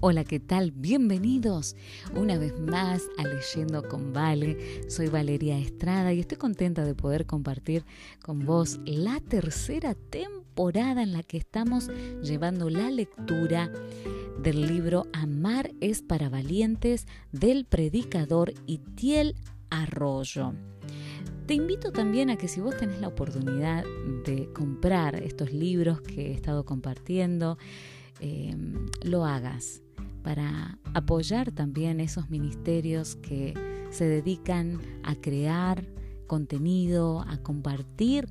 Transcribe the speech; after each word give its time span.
Hola, 0.00 0.24
¿qué 0.24 0.40
tal? 0.40 0.72
Bienvenidos 0.72 1.74
una 2.14 2.36
vez 2.36 2.60
más 2.60 3.02
a 3.16 3.24
Leyendo 3.24 3.82
con 3.88 4.12
Vale. 4.12 4.90
Soy 4.90 5.08
Valeria 5.08 5.58
Estrada 5.58 6.12
y 6.12 6.20
estoy 6.20 6.36
contenta 6.36 6.84
de 6.84 6.94
poder 6.94 7.24
compartir 7.24 7.82
con 8.22 8.44
vos 8.44 8.78
la 8.84 9.20
tercera 9.20 9.94
temporada 9.94 11.02
en 11.02 11.14
la 11.14 11.22
que 11.22 11.38
estamos 11.38 11.88
llevando 12.22 12.68
la 12.68 12.90
lectura 12.90 13.72
del 14.42 14.66
libro 14.66 15.06
Amar 15.14 15.72
es 15.80 16.02
para 16.02 16.28
valientes 16.28 17.06
del 17.32 17.64
predicador 17.64 18.52
Itiel 18.66 19.34
Arroyo. 19.70 20.52
Te 21.46 21.54
invito 21.54 21.90
también 21.90 22.28
a 22.28 22.36
que 22.36 22.48
si 22.48 22.60
vos 22.60 22.76
tenés 22.76 23.00
la 23.00 23.08
oportunidad 23.08 23.82
de 24.26 24.52
comprar 24.52 25.14
estos 25.14 25.54
libros 25.54 26.02
que 26.02 26.32
he 26.32 26.34
estado 26.34 26.66
compartiendo, 26.66 27.56
eh, 28.20 28.54
lo 29.02 29.24
hagas 29.24 29.82
para 30.26 30.76
apoyar 30.92 31.52
también 31.52 32.00
esos 32.00 32.30
ministerios 32.30 33.14
que 33.14 33.54
se 33.90 34.06
dedican 34.06 34.80
a 35.04 35.14
crear 35.14 35.84
contenido, 36.26 37.20
a 37.20 37.36
compartir 37.38 38.28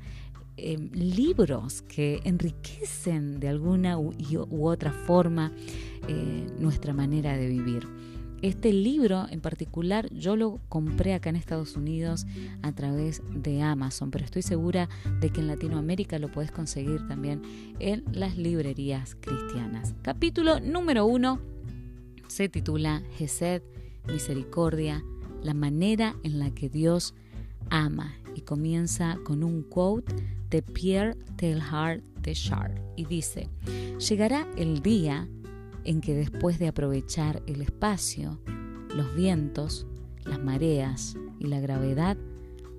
em, 0.57 0.91
libros 0.91 1.83
que 1.83 2.19
enriquecen 2.25 3.39
de 3.39 3.47
alguna 3.47 3.97
u, 3.97 4.13
otra 4.59 4.91
forma 4.91 5.53
eh, 6.09 6.45
nuestra 6.59 6.93
manera 6.93 7.37
de 7.37 7.47
vivir. 7.47 7.87
Este 8.41 8.73
libro 8.73 9.27
en 9.29 9.39
particular 9.39 10.09
yo 10.13 10.35
lo 10.35 10.59
compré 10.67 11.13
acá 11.13 11.29
en 11.29 11.37
Estados 11.37 11.77
Unidos 11.77 12.27
a 12.61 12.73
través 12.73 13.21
de 13.33 13.61
Amazon, 13.61 14.11
pero 14.11 14.25
estoy 14.25 14.41
segura 14.41 14.89
de 15.21 15.29
que 15.29 15.39
en 15.39 15.47
Latinoamérica 15.47 16.19
lo 16.19 16.29
puedes 16.29 16.51
conseguir 16.51 17.07
también 17.07 17.41
en 17.79 18.03
las 18.11 18.37
librerías 18.37 19.15
cristianas. 19.15 19.95
Capítulo 20.01 20.59
número 20.59 21.05
uno 21.05 21.54
se 22.27 22.49
titula 22.49 23.01
Gesed, 23.17 23.61
Misericordia, 24.07 25.03
la 25.41 25.53
manera 25.53 26.15
en 26.23 26.39
la 26.39 26.51
que 26.51 26.69
Dios 26.69 27.13
ama 27.69 28.15
y 28.35 28.41
comienza 28.41 29.17
con 29.23 29.43
un 29.43 29.63
quote 29.63 30.13
de 30.49 30.61
Pierre 30.61 31.15
Teilhard 31.35 32.01
de 32.21 32.33
Char 32.33 32.81
y 32.95 33.05
dice, 33.05 33.49
llegará 33.97 34.47
el 34.57 34.81
día 34.81 35.27
en 35.83 36.01
que 36.01 36.15
después 36.15 36.59
de 36.59 36.67
aprovechar 36.67 37.41
el 37.45 37.61
espacio, 37.61 38.39
los 38.95 39.15
vientos, 39.15 39.85
las 40.23 40.39
mareas 40.39 41.15
y 41.39 41.45
la 41.45 41.59
gravedad, 41.59 42.17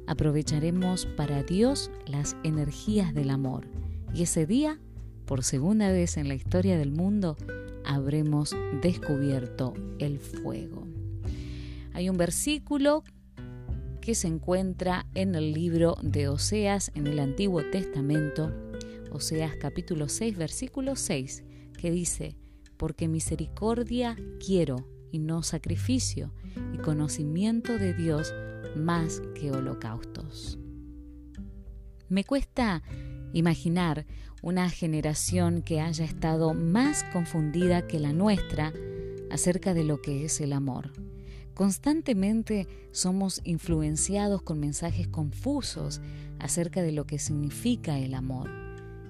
aprovecharemos 0.06 1.06
para 1.06 1.42
Dios 1.42 1.90
las 2.06 2.36
energías 2.42 3.14
del 3.14 3.30
amor. 3.30 3.66
Y 4.14 4.22
ese 4.22 4.46
día, 4.46 4.78
por 5.24 5.44
segunda 5.44 5.90
vez 5.90 6.16
en 6.16 6.28
la 6.28 6.34
historia 6.34 6.78
del 6.78 6.92
mundo, 6.92 7.36
habremos 7.86 8.54
descubierto 8.82 9.74
el 9.98 10.18
fuego. 10.18 10.86
Hay 11.92 12.10
un 12.10 12.16
versículo 12.16 13.04
que 14.00 14.14
se 14.14 14.28
encuentra 14.28 15.06
en 15.14 15.34
el 15.34 15.52
libro 15.52 15.96
de 16.02 16.28
Oseas 16.28 16.92
en 16.94 17.06
el 17.06 17.18
Antiguo 17.18 17.62
Testamento, 17.70 18.52
Oseas 19.10 19.56
capítulo 19.56 20.08
6, 20.08 20.36
versículo 20.36 20.94
6, 20.94 21.42
que 21.78 21.90
dice, 21.90 22.36
porque 22.76 23.08
misericordia 23.08 24.16
quiero 24.44 24.76
y 25.10 25.18
no 25.18 25.42
sacrificio, 25.42 26.32
y 26.72 26.78
conocimiento 26.78 27.78
de 27.78 27.94
Dios 27.94 28.32
más 28.76 29.22
que 29.34 29.50
holocaustos. 29.50 30.58
Me 32.08 32.24
cuesta 32.24 32.82
imaginar 33.32 34.06
una 34.42 34.70
generación 34.70 35.62
que 35.62 35.80
haya 35.80 36.04
estado 36.04 36.54
más 36.54 37.04
confundida 37.12 37.86
que 37.86 37.98
la 37.98 38.12
nuestra 38.12 38.72
acerca 39.30 39.74
de 39.74 39.84
lo 39.84 40.00
que 40.00 40.24
es 40.24 40.40
el 40.40 40.52
amor. 40.52 40.92
Constantemente 41.54 42.68
somos 42.92 43.40
influenciados 43.44 44.42
con 44.42 44.60
mensajes 44.60 45.08
confusos 45.08 46.00
acerca 46.38 46.82
de 46.82 46.92
lo 46.92 47.06
que 47.06 47.18
significa 47.18 47.98
el 47.98 48.14
amor. 48.14 48.50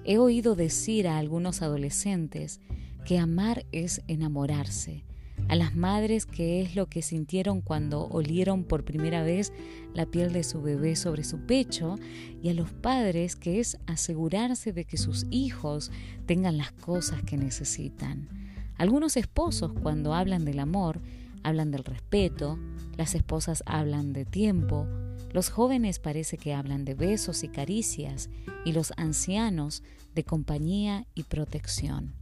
He 0.05 0.17
oído 0.17 0.55
decir 0.55 1.07
a 1.07 1.17
algunos 1.17 1.61
adolescentes 1.61 2.61
que 3.05 3.19
amar 3.19 3.65
es 3.71 4.01
enamorarse, 4.07 5.03
a 5.47 5.55
las 5.55 5.75
madres 5.75 6.25
qué 6.25 6.61
es 6.61 6.75
lo 6.75 6.87
que 6.87 7.01
sintieron 7.01 7.61
cuando 7.61 8.07
olieron 8.07 8.63
por 8.63 8.83
primera 8.83 9.23
vez 9.23 9.53
la 9.93 10.05
piel 10.05 10.33
de 10.33 10.43
su 10.43 10.61
bebé 10.61 10.95
sobre 10.95 11.23
su 11.23 11.39
pecho 11.45 11.95
y 12.41 12.49
a 12.49 12.53
los 12.53 12.71
padres 12.71 13.35
que 13.35 13.59
es 13.59 13.77
asegurarse 13.87 14.73
de 14.73 14.85
que 14.85 14.97
sus 14.97 15.25
hijos 15.29 15.91
tengan 16.25 16.57
las 16.57 16.71
cosas 16.71 17.23
que 17.23 17.37
necesitan. 17.37 18.29
Algunos 18.77 19.17
esposos 19.17 19.71
cuando 19.81 20.13
hablan 20.13 20.45
del 20.45 20.59
amor 20.59 21.01
hablan 21.43 21.71
del 21.71 21.83
respeto, 21.85 22.59
las 22.97 23.15
esposas 23.15 23.63
hablan 23.65 24.11
de 24.11 24.25
tiempo, 24.25 24.85
los 25.31 25.49
jóvenes 25.49 25.99
parece 25.99 26.37
que 26.37 26.53
hablan 26.53 26.83
de 26.83 26.93
besos 26.93 27.43
y 27.43 27.47
caricias 27.47 28.29
y 28.65 28.73
los 28.73 28.91
ancianos 28.97 29.83
de 30.13 30.23
compañía 30.23 31.05
y 31.15 31.23
protección. 31.23 32.16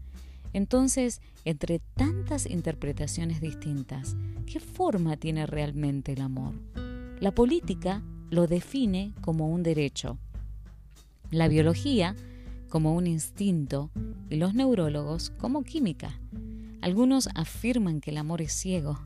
Entonces, 0.56 1.20
entre 1.44 1.80
tantas 1.80 2.46
interpretaciones 2.50 3.42
distintas, 3.42 4.16
¿qué 4.46 4.62
forma 4.62 5.18
tiene 5.18 5.46
realmente 5.46 6.14
el 6.14 6.22
amor? 6.22 6.54
La 7.20 7.36
política 7.36 8.02
lo 8.30 8.48
define 8.48 9.12
como 9.20 9.50
un 9.50 9.64
derecho, 9.64 10.18
la 11.30 11.50
biología 11.50 12.16
como 12.70 12.96
un 12.96 13.06
instinto 13.06 13.92
y 14.30 14.38
los 14.38 14.54
neurólogos 14.54 15.32
como 15.32 15.64
química. 15.64 16.22
Algunos 16.80 17.28
afirman 17.36 18.00
que 18.00 18.12
el 18.12 18.18
amor 18.18 18.42
es 18.42 18.54
ciego, 18.54 18.98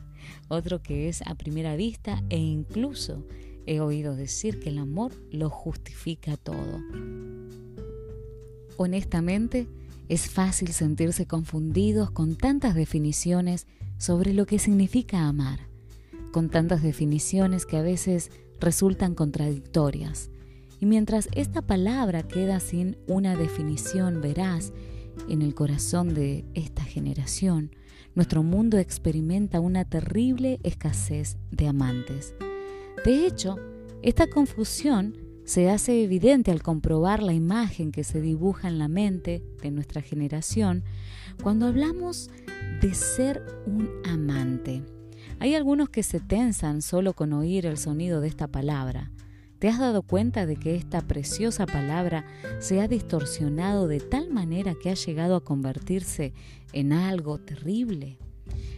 otro 0.49 0.83
que 0.83 1.09
es 1.09 1.23
a 1.23 1.33
primera 1.33 1.75
vista 1.75 2.21
e 2.29 2.37
incluso 2.37 3.25
he 3.65 3.79
oído 3.79 4.15
decir 4.15 4.59
que 4.59 4.69
el 4.69 4.77
amor 4.77 5.13
lo 5.31 5.49
justifica 5.49 6.37
todo. 6.37 6.79
Honestamente, 8.77 9.67
es 10.09 10.29
fácil 10.29 10.73
sentirse 10.73 11.27
confundidos 11.27 12.11
con 12.11 12.35
tantas 12.35 12.73
definiciones 12.75 13.67
sobre 13.97 14.33
lo 14.33 14.45
que 14.45 14.59
significa 14.59 15.27
amar, 15.27 15.59
con 16.31 16.49
tantas 16.49 16.81
definiciones 16.81 17.65
que 17.65 17.77
a 17.77 17.83
veces 17.83 18.31
resultan 18.59 19.13
contradictorias. 19.13 20.31
Y 20.79 20.87
mientras 20.87 21.29
esta 21.33 21.61
palabra 21.61 22.23
queda 22.23 22.59
sin 22.59 22.97
una 23.07 23.35
definición 23.35 24.19
veraz 24.21 24.73
en 25.27 25.41
el 25.41 25.53
corazón 25.53 26.13
de 26.13 26.45
esta 26.55 26.83
generación, 26.83 27.75
nuestro 28.15 28.41
mundo 28.41 28.77
experimenta 28.77 29.59
una 29.59 29.85
terrible 29.85 30.59
escasez 30.63 31.37
de 31.51 31.67
amantes. 31.67 32.33
De 33.05 33.27
hecho, 33.27 33.57
esta 34.01 34.27
confusión 34.27 35.28
se 35.49 35.67
hace 35.67 36.03
evidente 36.03 36.51
al 36.51 36.61
comprobar 36.61 37.23
la 37.23 37.33
imagen 37.33 37.91
que 37.91 38.03
se 38.03 38.21
dibuja 38.21 38.67
en 38.67 38.77
la 38.77 38.87
mente 38.87 39.41
de 39.63 39.71
nuestra 39.71 40.03
generación 40.03 40.83
cuando 41.41 41.65
hablamos 41.65 42.29
de 42.81 42.93
ser 42.93 43.41
un 43.65 43.89
amante. 44.05 44.83
Hay 45.39 45.55
algunos 45.55 45.89
que 45.89 46.03
se 46.03 46.19
tensan 46.19 46.83
solo 46.83 47.13
con 47.13 47.33
oír 47.33 47.65
el 47.65 47.79
sonido 47.79 48.21
de 48.21 48.27
esta 48.27 48.47
palabra. 48.47 49.11
¿Te 49.57 49.69
has 49.69 49.79
dado 49.79 50.03
cuenta 50.03 50.45
de 50.45 50.55
que 50.55 50.75
esta 50.75 51.01
preciosa 51.01 51.65
palabra 51.65 52.27
se 52.59 52.79
ha 52.79 52.87
distorsionado 52.87 53.87
de 53.87 54.01
tal 54.01 54.29
manera 54.29 54.75
que 54.75 54.91
ha 54.91 54.93
llegado 54.93 55.35
a 55.35 55.43
convertirse 55.43 56.31
en 56.73 56.93
algo 56.93 57.39
terrible? 57.39 58.19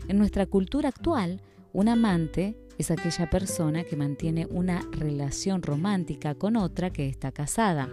En 0.08 0.18
nuestra 0.18 0.46
cultura 0.46 0.88
actual, 0.88 1.42
un 1.74 1.90
amante 1.90 2.58
es 2.82 2.90
aquella 2.90 3.30
persona 3.30 3.84
que 3.84 3.96
mantiene 3.96 4.48
una 4.50 4.82
relación 4.92 5.62
romántica 5.62 6.34
con 6.34 6.56
otra 6.56 6.90
que 6.90 7.08
está 7.08 7.32
casada, 7.32 7.90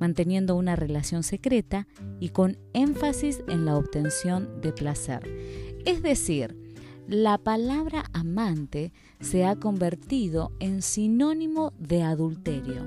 manteniendo 0.00 0.56
una 0.56 0.74
relación 0.74 1.22
secreta 1.22 1.86
y 2.18 2.30
con 2.30 2.58
énfasis 2.72 3.42
en 3.48 3.64
la 3.64 3.76
obtención 3.76 4.60
de 4.60 4.72
placer. 4.72 5.22
Es 5.84 6.02
decir, 6.02 6.56
la 7.06 7.38
palabra 7.38 8.04
amante 8.12 8.92
se 9.20 9.44
ha 9.44 9.54
convertido 9.54 10.50
en 10.58 10.82
sinónimo 10.82 11.72
de 11.78 12.02
adulterio, 12.02 12.84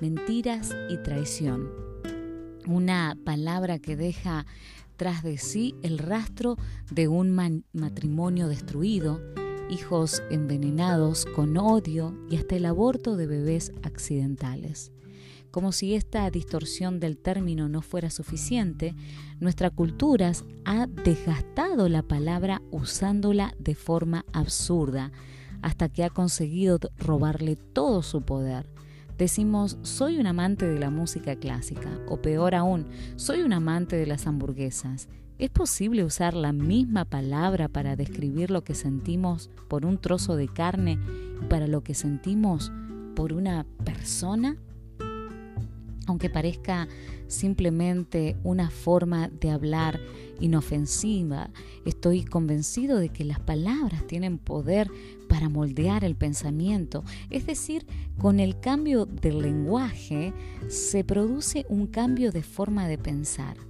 mentiras 0.00 0.74
y 0.88 0.96
traición. 1.02 1.68
Una 2.66 3.14
palabra 3.26 3.78
que 3.78 3.94
deja 3.94 4.46
tras 4.96 5.22
de 5.22 5.36
sí 5.36 5.74
el 5.82 5.98
rastro 5.98 6.56
de 6.90 7.08
un 7.08 7.30
matrimonio 7.72 8.48
destruido, 8.48 9.20
hijos 9.70 10.22
envenenados 10.30 11.26
con 11.26 11.56
odio 11.56 12.16
y 12.30 12.36
hasta 12.36 12.56
el 12.56 12.66
aborto 12.66 13.16
de 13.16 13.26
bebés 13.26 13.72
accidentales. 13.82 14.92
Como 15.50 15.72
si 15.72 15.94
esta 15.94 16.30
distorsión 16.30 17.00
del 17.00 17.16
término 17.16 17.68
no 17.68 17.80
fuera 17.80 18.10
suficiente, 18.10 18.94
nuestra 19.40 19.70
cultura 19.70 20.32
ha 20.64 20.86
desgastado 20.86 21.88
la 21.88 22.02
palabra 22.02 22.60
usándola 22.70 23.54
de 23.58 23.74
forma 23.74 24.24
absurda 24.32 25.10
hasta 25.62 25.88
que 25.88 26.04
ha 26.04 26.10
conseguido 26.10 26.78
robarle 26.98 27.56
todo 27.56 28.02
su 28.02 28.22
poder. 28.22 28.70
Decimos, 29.16 29.78
soy 29.82 30.18
un 30.18 30.26
amante 30.28 30.68
de 30.68 30.78
la 30.78 30.90
música 30.90 31.34
clásica, 31.34 31.90
o 32.08 32.22
peor 32.22 32.54
aún, 32.54 32.86
soy 33.16 33.40
un 33.40 33.52
amante 33.52 33.96
de 33.96 34.06
las 34.06 34.28
hamburguesas, 34.28 35.08
¿Es 35.38 35.50
posible 35.50 36.02
usar 36.02 36.34
la 36.34 36.52
misma 36.52 37.04
palabra 37.04 37.68
para 37.68 37.94
describir 37.94 38.50
lo 38.50 38.64
que 38.64 38.74
sentimos 38.74 39.50
por 39.68 39.86
un 39.86 39.96
trozo 39.96 40.34
de 40.34 40.48
carne 40.48 40.98
y 41.40 41.44
para 41.44 41.68
lo 41.68 41.84
que 41.84 41.94
sentimos 41.94 42.72
por 43.14 43.32
una 43.32 43.64
persona? 43.84 44.56
Aunque 46.08 46.28
parezca 46.28 46.88
simplemente 47.28 48.36
una 48.42 48.68
forma 48.68 49.28
de 49.28 49.50
hablar 49.50 50.00
inofensiva, 50.40 51.50
estoy 51.86 52.24
convencido 52.24 52.98
de 52.98 53.10
que 53.10 53.24
las 53.24 53.38
palabras 53.38 54.08
tienen 54.08 54.38
poder 54.38 54.90
para 55.28 55.48
moldear 55.48 56.02
el 56.02 56.16
pensamiento. 56.16 57.04
Es 57.30 57.46
decir, 57.46 57.86
con 58.18 58.40
el 58.40 58.58
cambio 58.58 59.06
del 59.06 59.40
lenguaje 59.42 60.32
se 60.66 61.04
produce 61.04 61.64
un 61.68 61.86
cambio 61.86 62.32
de 62.32 62.42
forma 62.42 62.88
de 62.88 62.98
pensar. 62.98 63.67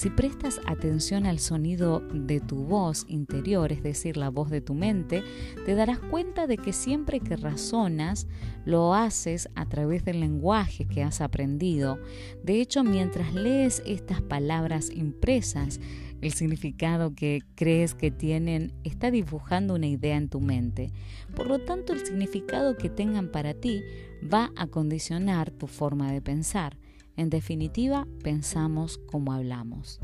Si 0.00 0.08
prestas 0.08 0.62
atención 0.64 1.26
al 1.26 1.38
sonido 1.38 2.00
de 2.00 2.40
tu 2.40 2.64
voz 2.64 3.04
interior, 3.06 3.70
es 3.70 3.82
decir, 3.82 4.16
la 4.16 4.30
voz 4.30 4.48
de 4.48 4.62
tu 4.62 4.72
mente, 4.72 5.22
te 5.66 5.74
darás 5.74 5.98
cuenta 5.98 6.46
de 6.46 6.56
que 6.56 6.72
siempre 6.72 7.20
que 7.20 7.36
razonas, 7.36 8.26
lo 8.64 8.94
haces 8.94 9.50
a 9.56 9.66
través 9.66 10.02
del 10.06 10.20
lenguaje 10.20 10.86
que 10.86 11.02
has 11.02 11.20
aprendido. 11.20 11.98
De 12.42 12.62
hecho, 12.62 12.82
mientras 12.82 13.34
lees 13.34 13.82
estas 13.84 14.22
palabras 14.22 14.88
impresas, 14.88 15.80
el 16.22 16.32
significado 16.32 17.14
que 17.14 17.42
crees 17.54 17.94
que 17.94 18.10
tienen 18.10 18.72
está 18.84 19.10
dibujando 19.10 19.74
una 19.74 19.86
idea 19.86 20.16
en 20.16 20.30
tu 20.30 20.40
mente. 20.40 20.94
Por 21.36 21.46
lo 21.46 21.58
tanto, 21.58 21.92
el 21.92 22.06
significado 22.06 22.78
que 22.78 22.88
tengan 22.88 23.30
para 23.30 23.52
ti 23.52 23.82
va 24.22 24.50
a 24.56 24.66
condicionar 24.66 25.50
tu 25.50 25.66
forma 25.66 26.10
de 26.10 26.22
pensar. 26.22 26.78
En 27.20 27.28
definitiva, 27.28 28.08
pensamos 28.22 28.96
como 28.96 29.34
hablamos. 29.34 30.00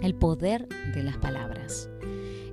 El 0.00 0.14
poder 0.14 0.66
de 0.94 1.02
las 1.02 1.18
palabras. 1.18 1.90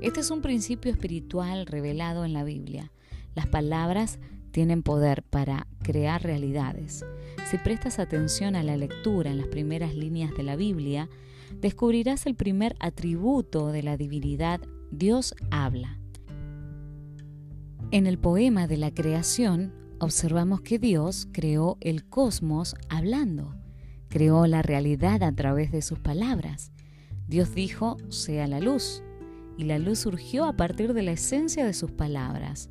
Este 0.02 0.20
es 0.20 0.30
un 0.30 0.42
principio 0.42 0.92
espiritual 0.92 1.66
revelado 1.66 2.26
en 2.26 2.34
la 2.34 2.44
Biblia. 2.44 2.92
Las 3.36 3.48
palabras 3.48 4.20
tienen 4.52 4.84
poder 4.84 5.24
para 5.24 5.68
crear 5.82 6.22
realidades. 6.22 7.06
Si 7.50 7.58
prestas 7.58 8.00
atención 8.00 8.58
a 8.58 8.64
la 8.64 8.76
lectura 8.76 9.32
en 9.32 9.38
las 9.38 9.48
primeras 9.48 9.96
líneas 9.96 10.36
de 10.36 10.44
la 10.44 10.58
Biblia, 10.58 11.08
descubrirás 11.62 12.26
el 12.26 12.36
primer 12.36 12.76
atributo 12.82 13.72
de 13.72 13.84
la 13.84 13.96
divinidad, 13.96 14.60
Dios 14.92 15.34
habla. 15.50 15.98
En 17.92 18.06
el 18.06 18.20
poema 18.20 18.68
de 18.68 18.76
la 18.76 18.94
creación, 18.94 19.79
observamos 20.00 20.62
que 20.62 20.80
Dios 20.80 21.28
creó 21.32 21.78
el 21.82 22.06
cosmos 22.06 22.76
hablando, 22.90 23.56
creó 24.10 24.48
la 24.48 24.62
realidad 24.62 25.24
a 25.24 25.32
través 25.32 25.72
de 25.72 25.82
sus 25.82 26.00
palabras. 26.00 26.72
Dios 27.28 27.54
dijo, 27.54 27.98
sea 28.10 28.48
la 28.48 28.60
luz, 28.60 29.04
y 29.58 29.66
la 29.66 29.78
luz 29.78 30.00
surgió 30.00 30.46
a 30.46 30.54
partir 30.54 30.94
de 30.94 31.04
la 31.04 31.12
esencia 31.12 31.66
de 31.66 31.74
sus 31.74 31.92
palabras. 31.92 32.70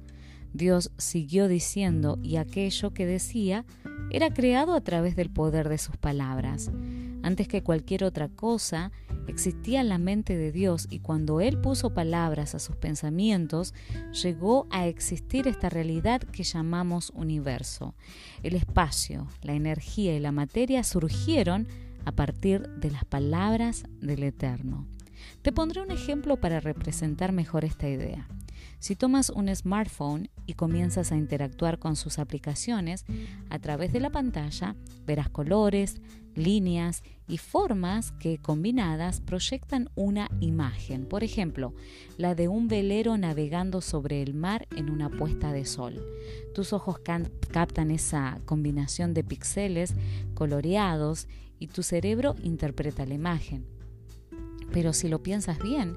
Dios 0.53 0.91
siguió 0.97 1.49
diciendo, 1.49 2.19
y 2.23 2.37
aquello 2.37 2.93
que 2.93 3.07
decía 3.07 3.65
era 4.11 4.33
creado 4.33 4.75
a 4.75 4.81
través 4.81 5.15
del 5.17 5.31
poder 5.31 5.69
de 5.69 5.79
sus 5.79 5.97
palabras. 5.97 6.71
Antes 7.23 7.47
que 7.47 7.63
cualquier 7.63 8.05
otra 8.05 8.29
cosa, 8.29 8.91
existía 9.29 9.81
en 9.81 9.89
la 9.89 9.99
mente 9.99 10.37
de 10.37 10.53
Dios 10.53 10.87
y 10.91 11.01
cuando 11.01 11.41
Él 11.41 11.59
puso 11.61 11.95
palabras 11.95 12.55
a 12.55 12.59
sus 12.59 12.77
pensamientos, 12.77 13.75
llegó 14.23 14.67
a 14.71 14.87
existir 14.87 15.47
esta 15.47 15.69
realidad 15.69 16.23
que 16.23 16.43
llamamos 16.43 17.11
universo. 17.15 17.95
El 18.43 18.55
espacio, 18.55 19.27
la 19.43 19.55
energía 19.55 20.17
y 20.17 20.21
la 20.21 20.33
materia 20.33 20.83
surgieron 20.83 21.69
a 22.05 22.13
partir 22.13 22.69
de 22.69 22.91
las 22.91 23.05
palabras 23.05 23.85
del 24.01 24.23
Eterno. 24.23 24.87
Te 25.43 25.53
pondré 25.53 25.83
un 25.83 25.91
ejemplo 25.91 26.39
para 26.41 26.61
representar 26.61 27.33
mejor 27.33 27.65
esta 27.65 27.89
idea. 27.89 28.29
Si 28.79 28.97
tomas 28.97 29.31
un 29.31 29.55
smartphone 29.55 30.31
y 30.47 30.55
comienzas 30.55 31.13
a 31.13 31.17
interactuar 31.17 31.79
con 31.79 31.97
sus 31.97 32.19
aplicaciones, 32.19 33.05
a 33.51 33.59
través 33.59 33.93
de 33.93 34.01
la 34.01 34.11
pantalla 34.11 34.77
verás 35.07 35.29
colores, 35.29 36.01
líneas 36.35 37.03
y 37.27 37.39
formas 37.39 38.13
que 38.13 38.39
combinadas 38.39 39.21
proyectan 39.21 39.91
una 39.95 40.31
imagen. 40.41 41.07
Por 41.07 41.25
ejemplo, 41.25 41.75
la 42.17 42.35
de 42.35 42.49
un 42.49 42.69
velero 42.69 43.19
navegando 43.19 43.81
sobre 43.81 44.23
el 44.23 44.35
mar 44.35 44.67
en 44.75 44.89
una 44.89 45.11
puesta 45.11 45.53
de 45.53 45.65
sol. 45.65 46.01
Tus 46.55 46.73
ojos 46.73 47.01
captan 47.53 47.91
esa 47.91 48.41
combinación 48.45 49.15
de 49.15 49.25
píxeles 49.25 49.95
coloreados 50.35 51.27
y 51.59 51.67
tu 51.67 51.83
cerebro 51.83 52.37
interpreta 52.43 53.05
la 53.05 53.15
imagen. 53.15 53.67
Pero 54.73 54.93
si 54.93 55.09
lo 55.09 55.23
piensas 55.23 55.59
bien, 55.59 55.97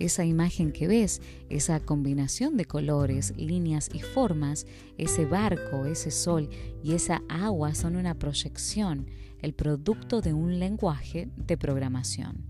esa 0.00 0.24
imagen 0.24 0.72
que 0.72 0.88
ves, 0.88 1.22
esa 1.48 1.78
combinación 1.78 2.56
de 2.56 2.64
colores, 2.64 3.34
líneas 3.36 3.88
y 3.92 4.00
formas, 4.00 4.66
ese 4.98 5.26
barco, 5.26 5.86
ese 5.86 6.10
sol 6.10 6.48
y 6.82 6.94
esa 6.94 7.22
agua 7.28 7.74
son 7.74 7.94
una 7.94 8.14
proyección, 8.14 9.06
el 9.40 9.52
producto 9.52 10.20
de 10.20 10.32
un 10.32 10.58
lenguaje 10.58 11.28
de 11.36 11.56
programación. 11.56 12.44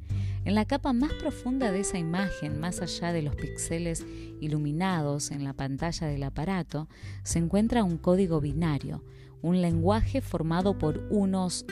En 0.44 0.54
la 0.54 0.64
capa 0.64 0.94
más 0.94 1.12
profunda 1.14 1.70
de 1.70 1.80
esa 1.80 1.98
imagen, 1.98 2.58
más 2.60 2.80
allá 2.80 3.12
de 3.12 3.20
los 3.20 3.36
píxeles 3.36 4.06
iluminados 4.40 5.30
en 5.32 5.44
la 5.44 5.52
pantalla 5.52 6.06
del 6.06 6.22
aparato, 6.22 6.88
se 7.24 7.40
encuentra 7.40 7.84
un 7.84 7.98
código 7.98 8.40
binario, 8.40 9.04
un 9.42 9.60
lenguaje 9.60 10.22
formado 10.22 10.78
por 10.78 11.06
unos 11.10 11.66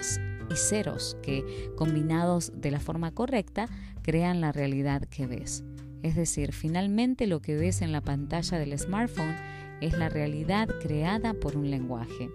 y 0.50 0.56
ceros 0.56 1.16
que, 1.22 1.70
combinados 1.76 2.52
de 2.54 2.70
la 2.70 2.80
forma 2.80 3.12
correcta, 3.12 3.68
crean 4.02 4.40
la 4.40 4.52
realidad 4.52 5.02
que 5.02 5.26
ves. 5.26 5.64
Es 6.02 6.14
decir, 6.14 6.52
finalmente 6.52 7.26
lo 7.26 7.40
que 7.40 7.56
ves 7.56 7.82
en 7.82 7.92
la 7.92 8.00
pantalla 8.00 8.58
del 8.58 8.78
smartphone 8.78 9.36
es 9.80 9.96
la 9.96 10.08
realidad 10.08 10.68
creada 10.80 11.34
por 11.34 11.56
un 11.56 11.70
lenguaje. 11.70 12.30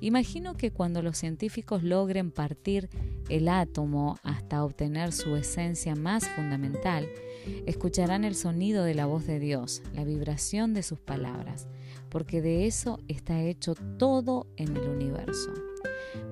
Imagino 0.00 0.56
que 0.56 0.72
cuando 0.72 1.00
los 1.00 1.16
científicos 1.16 1.82
logren 1.82 2.30
partir 2.30 2.90
el 3.30 3.48
átomo 3.48 4.18
hasta 4.22 4.62
obtener 4.62 5.12
su 5.12 5.36
esencia 5.36 5.94
más 5.94 6.28
fundamental, 6.28 7.08
escucharán 7.64 8.24
el 8.24 8.34
sonido 8.34 8.84
de 8.84 8.94
la 8.94 9.06
voz 9.06 9.26
de 9.26 9.38
Dios, 9.38 9.82
la 9.94 10.04
vibración 10.04 10.74
de 10.74 10.82
sus 10.82 11.00
palabras, 11.00 11.66
porque 12.10 12.42
de 12.42 12.66
eso 12.66 13.00
está 13.08 13.40
hecho 13.42 13.74
todo 13.98 14.46
en 14.56 14.76
el 14.76 14.88
universo. 14.88 15.52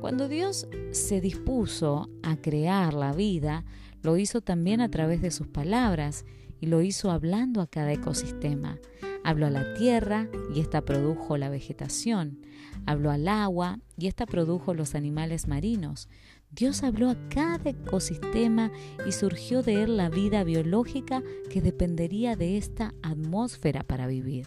Cuando 0.00 0.28
Dios 0.28 0.68
se 0.92 1.20
dispuso 1.20 2.11
a 2.23 2.37
crear 2.37 2.94
la 2.94 3.12
vida, 3.12 3.64
lo 4.02 4.16
hizo 4.16 4.40
también 4.40 4.80
a 4.80 4.90
través 4.90 5.23
de 5.23 5.30
sus 5.30 5.47
palabras 5.47 6.25
y 6.61 6.66
lo 6.66 6.82
hizo 6.82 7.11
hablando 7.11 7.61
a 7.61 7.66
cada 7.66 7.92
ecosistema. 7.92 8.78
Habló 9.25 9.47
a 9.47 9.50
la 9.50 9.75
tierra 9.75 10.28
y 10.54 10.61
ésta 10.61 10.82
produjo 10.82 11.38
la 11.38 11.49
vegetación. 11.49 12.40
Habló 12.85 13.11
al 13.11 13.26
agua 13.28 13.80
y 13.97 14.06
ésta 14.06 14.26
produjo 14.26 14.75
los 14.75 14.94
animales 14.94 15.49
marinos. 15.49 16.09
Dios 16.50 16.82
habló 16.82 17.11
a 17.11 17.16
cada 17.30 17.70
ecosistema 17.70 18.70
y 19.06 19.12
surgió 19.12 19.62
de 19.62 19.82
él 19.82 19.97
la 19.97 20.11
vida 20.11 20.44
biológica 20.44 21.23
que 21.50 21.62
dependería 21.62 22.37
de 22.37 22.59
esta 22.59 22.94
atmósfera 23.02 23.82
para 23.82 24.06
vivir. 24.06 24.47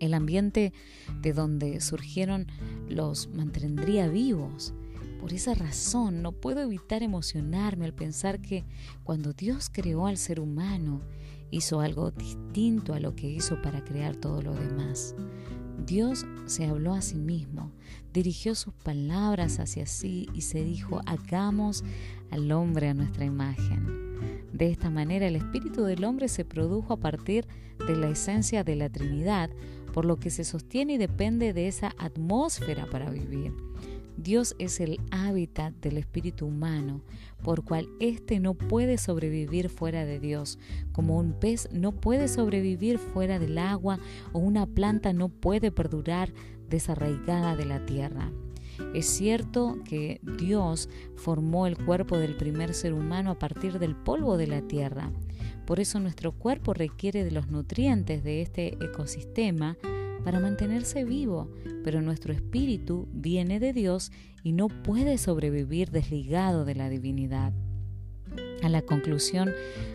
El 0.00 0.14
ambiente 0.14 0.72
de 1.20 1.32
donde 1.32 1.80
surgieron 1.80 2.46
los 2.88 3.28
mantendría 3.28 4.08
vivos. 4.08 4.74
Por 5.20 5.32
esa 5.32 5.54
razón 5.54 6.22
no 6.22 6.32
puedo 6.32 6.60
evitar 6.60 7.02
emocionarme 7.02 7.84
al 7.84 7.94
pensar 7.94 8.40
que 8.40 8.64
cuando 9.02 9.32
Dios 9.32 9.68
creó 9.72 10.06
al 10.06 10.16
ser 10.16 10.38
humano, 10.38 11.00
hizo 11.50 11.80
algo 11.80 12.10
distinto 12.10 12.94
a 12.94 13.00
lo 13.00 13.16
que 13.16 13.28
hizo 13.28 13.60
para 13.60 13.82
crear 13.84 14.16
todo 14.16 14.42
lo 14.42 14.54
demás. 14.54 15.14
Dios 15.86 16.26
se 16.46 16.66
habló 16.66 16.92
a 16.94 17.00
sí 17.00 17.16
mismo, 17.16 17.72
dirigió 18.12 18.54
sus 18.54 18.74
palabras 18.74 19.58
hacia 19.58 19.86
sí 19.86 20.28
y 20.34 20.42
se 20.42 20.62
dijo, 20.62 21.00
hagamos 21.06 21.82
al 22.30 22.52
hombre 22.52 22.88
a 22.88 22.94
nuestra 22.94 23.24
imagen. 23.24 24.08
De 24.52 24.70
esta 24.70 24.90
manera 24.90 25.26
el 25.26 25.36
espíritu 25.36 25.84
del 25.84 26.04
hombre 26.04 26.28
se 26.28 26.44
produjo 26.44 26.92
a 26.92 27.00
partir 27.00 27.46
de 27.86 27.96
la 27.96 28.10
esencia 28.10 28.64
de 28.64 28.76
la 28.76 28.90
Trinidad, 28.90 29.50
por 29.98 30.04
lo 30.04 30.20
que 30.20 30.30
se 30.30 30.44
sostiene 30.44 30.92
y 30.92 30.96
depende 30.96 31.52
de 31.52 31.66
esa 31.66 31.92
atmósfera 31.98 32.86
para 32.86 33.10
vivir. 33.10 33.52
Dios 34.16 34.54
es 34.60 34.78
el 34.78 35.00
hábitat 35.10 35.74
del 35.74 35.96
espíritu 35.96 36.46
humano, 36.46 37.00
por 37.42 37.64
cual 37.64 37.88
éste 37.98 38.38
no 38.38 38.54
puede 38.54 38.96
sobrevivir 38.96 39.68
fuera 39.68 40.04
de 40.04 40.20
Dios, 40.20 40.60
como 40.92 41.18
un 41.18 41.32
pez 41.32 41.68
no 41.72 41.90
puede 41.90 42.28
sobrevivir 42.28 42.98
fuera 42.98 43.40
del 43.40 43.58
agua 43.58 43.98
o 44.32 44.38
una 44.38 44.66
planta 44.66 45.12
no 45.12 45.30
puede 45.30 45.72
perdurar 45.72 46.32
desarraigada 46.68 47.56
de 47.56 47.64
la 47.64 47.84
tierra. 47.84 48.30
Es 48.94 49.06
cierto 49.06 49.78
que 49.84 50.20
Dios 50.38 50.88
formó 51.16 51.66
el 51.66 51.76
cuerpo 51.76 52.18
del 52.18 52.36
primer 52.36 52.72
ser 52.72 52.92
humano 52.92 53.32
a 53.32 53.38
partir 53.40 53.80
del 53.80 53.96
polvo 53.96 54.36
de 54.36 54.46
la 54.46 54.62
tierra. 54.62 55.10
Por 55.68 55.80
eso 55.80 56.00
nuestro 56.00 56.32
cuerpo 56.32 56.72
requiere 56.72 57.24
de 57.24 57.30
los 57.30 57.50
nutrientes 57.50 58.24
de 58.24 58.40
este 58.40 58.82
ecosistema 58.82 59.76
para 60.24 60.40
mantenerse 60.40 61.04
vivo, 61.04 61.50
pero 61.84 62.00
nuestro 62.00 62.32
espíritu 62.32 63.06
viene 63.12 63.60
de 63.60 63.74
Dios 63.74 64.10
y 64.42 64.52
no 64.52 64.68
puede 64.68 65.18
sobrevivir 65.18 65.90
desligado 65.90 66.64
de 66.64 66.74
la 66.74 66.88
divinidad. 66.88 67.52
A 68.62 68.68
la 68.68 68.82
conclusión 68.82 69.52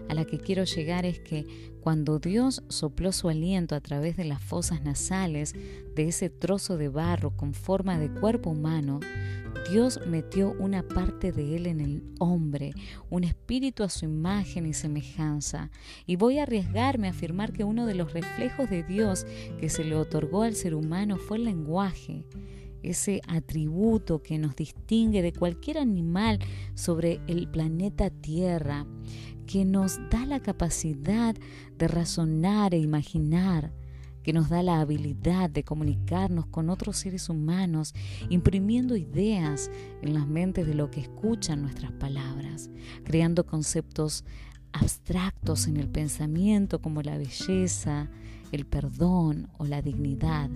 a 0.09 0.13
la 0.13 0.25
que 0.25 0.39
quiero 0.39 0.63
llegar 0.63 1.05
es 1.05 1.19
que 1.19 1.73
cuando 1.81 2.19
Dios 2.19 2.63
sopló 2.69 3.11
su 3.11 3.27
aliento 3.27 3.75
a 3.75 3.81
través 3.81 4.15
de 4.15 4.23
las 4.23 4.41
fosas 4.41 4.83
nasales 4.83 5.53
de 5.95 6.07
ese 6.07 6.29
trozo 6.29 6.77
de 6.77 6.87
barro 6.87 7.35
con 7.35 7.53
forma 7.53 7.99
de 7.99 8.09
cuerpo 8.09 8.51
humano, 8.51 9.01
Dios 9.69 9.99
metió 10.07 10.55
una 10.59 10.83
parte 10.83 11.31
de 11.31 11.55
él 11.55 11.67
en 11.67 11.79
el 11.79 12.03
hombre, 12.19 12.73
un 13.09 13.23
espíritu 13.23 13.83
a 13.83 13.89
su 13.89 14.05
imagen 14.05 14.65
y 14.65 14.73
semejanza. 14.73 15.71
Y 16.05 16.15
voy 16.15 16.39
a 16.39 16.43
arriesgarme 16.43 17.07
a 17.07 17.11
afirmar 17.11 17.53
que 17.53 17.63
uno 17.63 17.85
de 17.85 17.95
los 17.95 18.13
reflejos 18.13 18.69
de 18.69 18.83
Dios 18.83 19.25
que 19.59 19.69
se 19.69 19.83
le 19.83 19.95
otorgó 19.95 20.43
al 20.43 20.55
ser 20.55 20.75
humano 20.75 21.17
fue 21.17 21.37
el 21.37 21.45
lenguaje, 21.45 22.25
ese 22.83 23.21
atributo 23.27 24.21
que 24.21 24.37
nos 24.37 24.55
distingue 24.55 25.21
de 25.21 25.33
cualquier 25.33 25.77
animal 25.77 26.39
sobre 26.75 27.21
el 27.27 27.47
planeta 27.49 28.09
Tierra, 28.09 28.85
que 29.47 29.65
nos 29.65 29.99
da 30.09 30.25
la 30.25 30.39
capacidad 30.39 31.35
de 31.77 31.87
razonar 31.87 32.73
e 32.73 32.79
imaginar 32.79 33.73
que 34.23 34.33
nos 34.33 34.49
da 34.49 34.63
la 34.63 34.79
habilidad 34.79 35.49
de 35.49 35.63
comunicarnos 35.63 36.45
con 36.45 36.69
otros 36.69 36.97
seres 36.97 37.29
humanos, 37.29 37.93
imprimiendo 38.29 38.95
ideas 38.95 39.69
en 40.01 40.13
las 40.13 40.27
mentes 40.27 40.65
de 40.65 40.73
lo 40.73 40.89
que 40.89 41.01
escuchan 41.01 41.61
nuestras 41.61 41.91
palabras, 41.91 42.69
creando 43.03 43.45
conceptos 43.45 44.23
abstractos 44.71 45.67
en 45.67 45.77
el 45.77 45.89
pensamiento 45.89 46.81
como 46.81 47.01
la 47.01 47.17
belleza, 47.17 48.09
el 48.51 48.65
perdón 48.65 49.49
o 49.57 49.65
la 49.65 49.81
dignidad, 49.81 50.49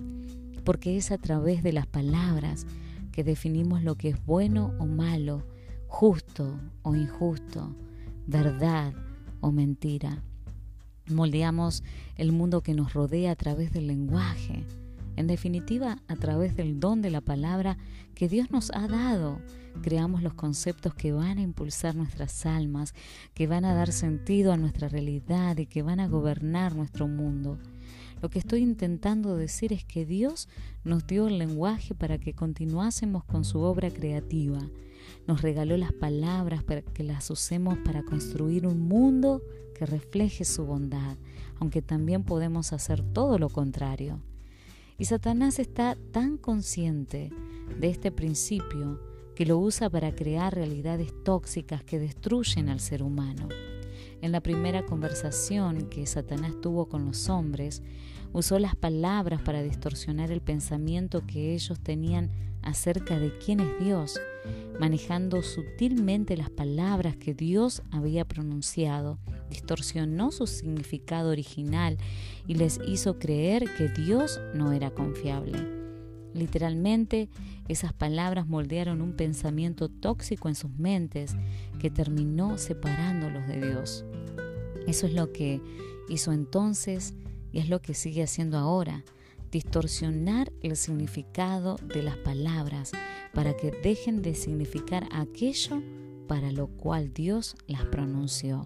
porque 0.68 0.98
es 0.98 1.12
a 1.12 1.18
través 1.18 1.64
de 1.64 1.72
las 1.72 1.88
palabras 1.88 2.68
que 3.14 3.24
definimos 3.24 3.82
lo 3.82 3.96
que 3.96 4.10
es 4.10 4.26
bueno 4.26 4.76
o 4.78 4.86
malo, 4.86 5.48
justo 5.88 6.60
o 6.84 6.94
injusto, 6.94 7.74
verdad 8.28 8.94
o 9.40 9.52
mentira 9.52 10.22
moldeamos 11.10 11.84
el 12.16 12.32
mundo 12.32 12.62
que 12.62 12.74
nos 12.74 12.94
rodea 12.94 13.32
a 13.32 13.36
través 13.36 13.72
del 13.72 13.88
lenguaje, 13.88 14.66
en 15.16 15.28
definitiva 15.28 16.02
a 16.08 16.16
través 16.16 16.56
del 16.56 16.80
don 16.80 17.02
de 17.02 17.10
la 17.10 17.22
palabra 17.22 17.78
que 18.14 18.28
Dios 18.28 18.52
nos 18.52 18.72
ha 18.74 18.88
dado. 18.88 19.40
Creamos 19.82 20.24
los 20.24 20.34
conceptos 20.34 20.94
que 20.94 21.12
van 21.12 21.38
a 21.38 21.42
impulsar 21.42 21.96
nuestras 21.96 22.46
almas, 22.46 22.94
que 23.34 23.48
van 23.48 23.64
a 23.66 23.74
dar 23.74 23.92
sentido 23.92 24.52
a 24.52 24.58
nuestra 24.58 24.90
realidad 24.90 25.58
y 25.58 25.68
que 25.68 25.82
van 25.82 26.00
a 26.00 26.08
gobernar 26.08 26.76
nuestro 26.76 27.08
mundo. 27.08 27.58
Lo 28.22 28.30
que 28.30 28.40
estoy 28.40 28.62
intentando 28.62 29.36
decir 29.36 29.74
es 29.74 29.84
que 29.84 30.06
Dios 30.06 30.50
nos 30.84 31.06
dio 31.06 31.28
el 31.28 31.38
lenguaje 31.38 31.94
para 31.94 32.18
que 32.18 32.34
continuásemos 32.34 33.24
con 33.24 33.46
su 33.46 33.60
obra 33.60 33.92
creativa. 33.92 34.60
Nos 35.28 35.42
regaló 35.42 35.78
las 35.78 35.94
palabras 35.94 36.64
para 36.64 36.82
que 36.82 37.04
las 37.04 37.30
usemos 37.30 37.78
para 37.80 38.04
construir 38.04 38.66
un 38.66 38.88
mundo 38.88 39.42
que 39.76 39.86
refleje 39.86 40.46
su 40.46 40.66
bondad, 40.66 41.18
aunque 41.60 41.82
también 41.82 42.24
podemos 42.24 42.74
hacer 42.74 43.04
todo 43.04 43.38
lo 43.38 43.50
contrario. 43.50 44.20
Y 44.98 45.06
Satanás 45.06 45.60
está 45.60 45.96
tan 46.12 46.38
consciente 46.38 47.32
de 47.80 47.90
este 47.90 48.12
principio 48.12 49.00
que 49.36 49.46
lo 49.46 49.60
usa 49.60 49.92
para 49.92 50.16
crear 50.16 50.56
realidades 50.56 51.14
tóxicas 51.24 51.84
que 51.84 52.00
destruyen 52.00 52.70
al 52.70 52.80
ser 52.80 53.04
humano. 53.04 53.48
En 54.22 54.32
la 54.32 54.42
primera 54.42 54.86
conversación 54.86 55.90
que 55.90 56.06
Satanás 56.08 56.54
tuvo 56.62 56.90
con 56.90 57.06
los 57.06 57.30
hombres, 57.30 57.84
usó 58.34 58.60
las 58.60 58.76
palabras 58.76 59.42
para 59.42 59.62
distorsionar 59.62 60.32
el 60.32 60.42
pensamiento 60.42 61.26
que 61.26 61.54
ellos 61.54 61.80
tenían 61.80 62.32
acerca 62.64 63.20
de 63.20 63.38
quién 63.38 63.60
es 63.60 63.80
Dios, 63.80 64.20
manejando 64.80 65.42
sutilmente 65.42 66.36
las 66.36 66.50
palabras 66.50 67.16
que 67.16 67.34
Dios 67.34 67.84
había 67.92 68.26
pronunciado, 68.26 69.20
distorsionó 69.50 70.32
su 70.32 70.48
significado 70.48 71.30
original 71.30 71.98
y 72.48 72.56
les 72.56 72.80
hizo 72.88 73.20
creer 73.20 73.66
que 73.78 73.88
Dios 73.90 74.42
no 74.54 74.74
era 74.74 74.92
confiable. 74.92 75.77
Literalmente, 76.34 77.30
esas 77.68 77.94
palabras 77.94 78.48
moldearon 78.48 79.02
un 79.02 79.14
pensamiento 79.14 79.90
tóxico 79.90 80.50
en 80.50 80.56
sus 80.56 80.72
mentes 80.72 81.36
que 81.80 81.90
terminó 81.90 82.58
separándolos 82.58 83.48
de 83.48 83.68
Dios. 83.68 84.06
Eso 84.88 85.08
es 85.08 85.14
lo 85.14 85.32
que 85.32 85.62
hizo 86.10 86.32
entonces 86.32 87.14
y 87.52 87.60
es 87.60 87.70
lo 87.70 87.82
que 87.82 87.94
sigue 87.94 88.24
haciendo 88.24 88.58
ahora 88.58 89.04
distorsionar 89.52 90.52
el 90.62 90.76
significado 90.76 91.78
de 91.78 92.04
las 92.04 92.18
palabras 92.18 92.92
para 93.34 93.56
que 93.56 93.72
dejen 93.72 94.22
de 94.22 94.36
significar 94.36 95.08
aquello 95.12 95.82
para 96.28 96.52
lo 96.52 96.68
cual 96.68 97.14
Dios 97.14 97.56
las 97.68 97.86
pronunció. 97.86 98.66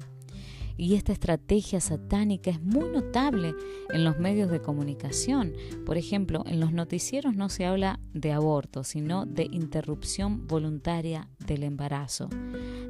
Y 0.77 0.95
esta 0.95 1.13
estrategia 1.13 1.79
satánica 1.79 2.51
es 2.51 2.61
muy 2.61 2.89
notable 2.89 3.53
en 3.89 4.03
los 4.03 4.19
medios 4.19 4.49
de 4.49 4.61
comunicación. 4.61 5.53
Por 5.85 5.97
ejemplo, 5.97 6.43
en 6.45 6.59
los 6.59 6.73
noticieros 6.73 7.35
no 7.35 7.49
se 7.49 7.65
habla 7.65 7.99
de 8.13 8.31
aborto, 8.31 8.83
sino 8.83 9.25
de 9.25 9.47
interrupción 9.51 10.47
voluntaria 10.47 11.27
del 11.45 11.63
embarazo. 11.63 12.29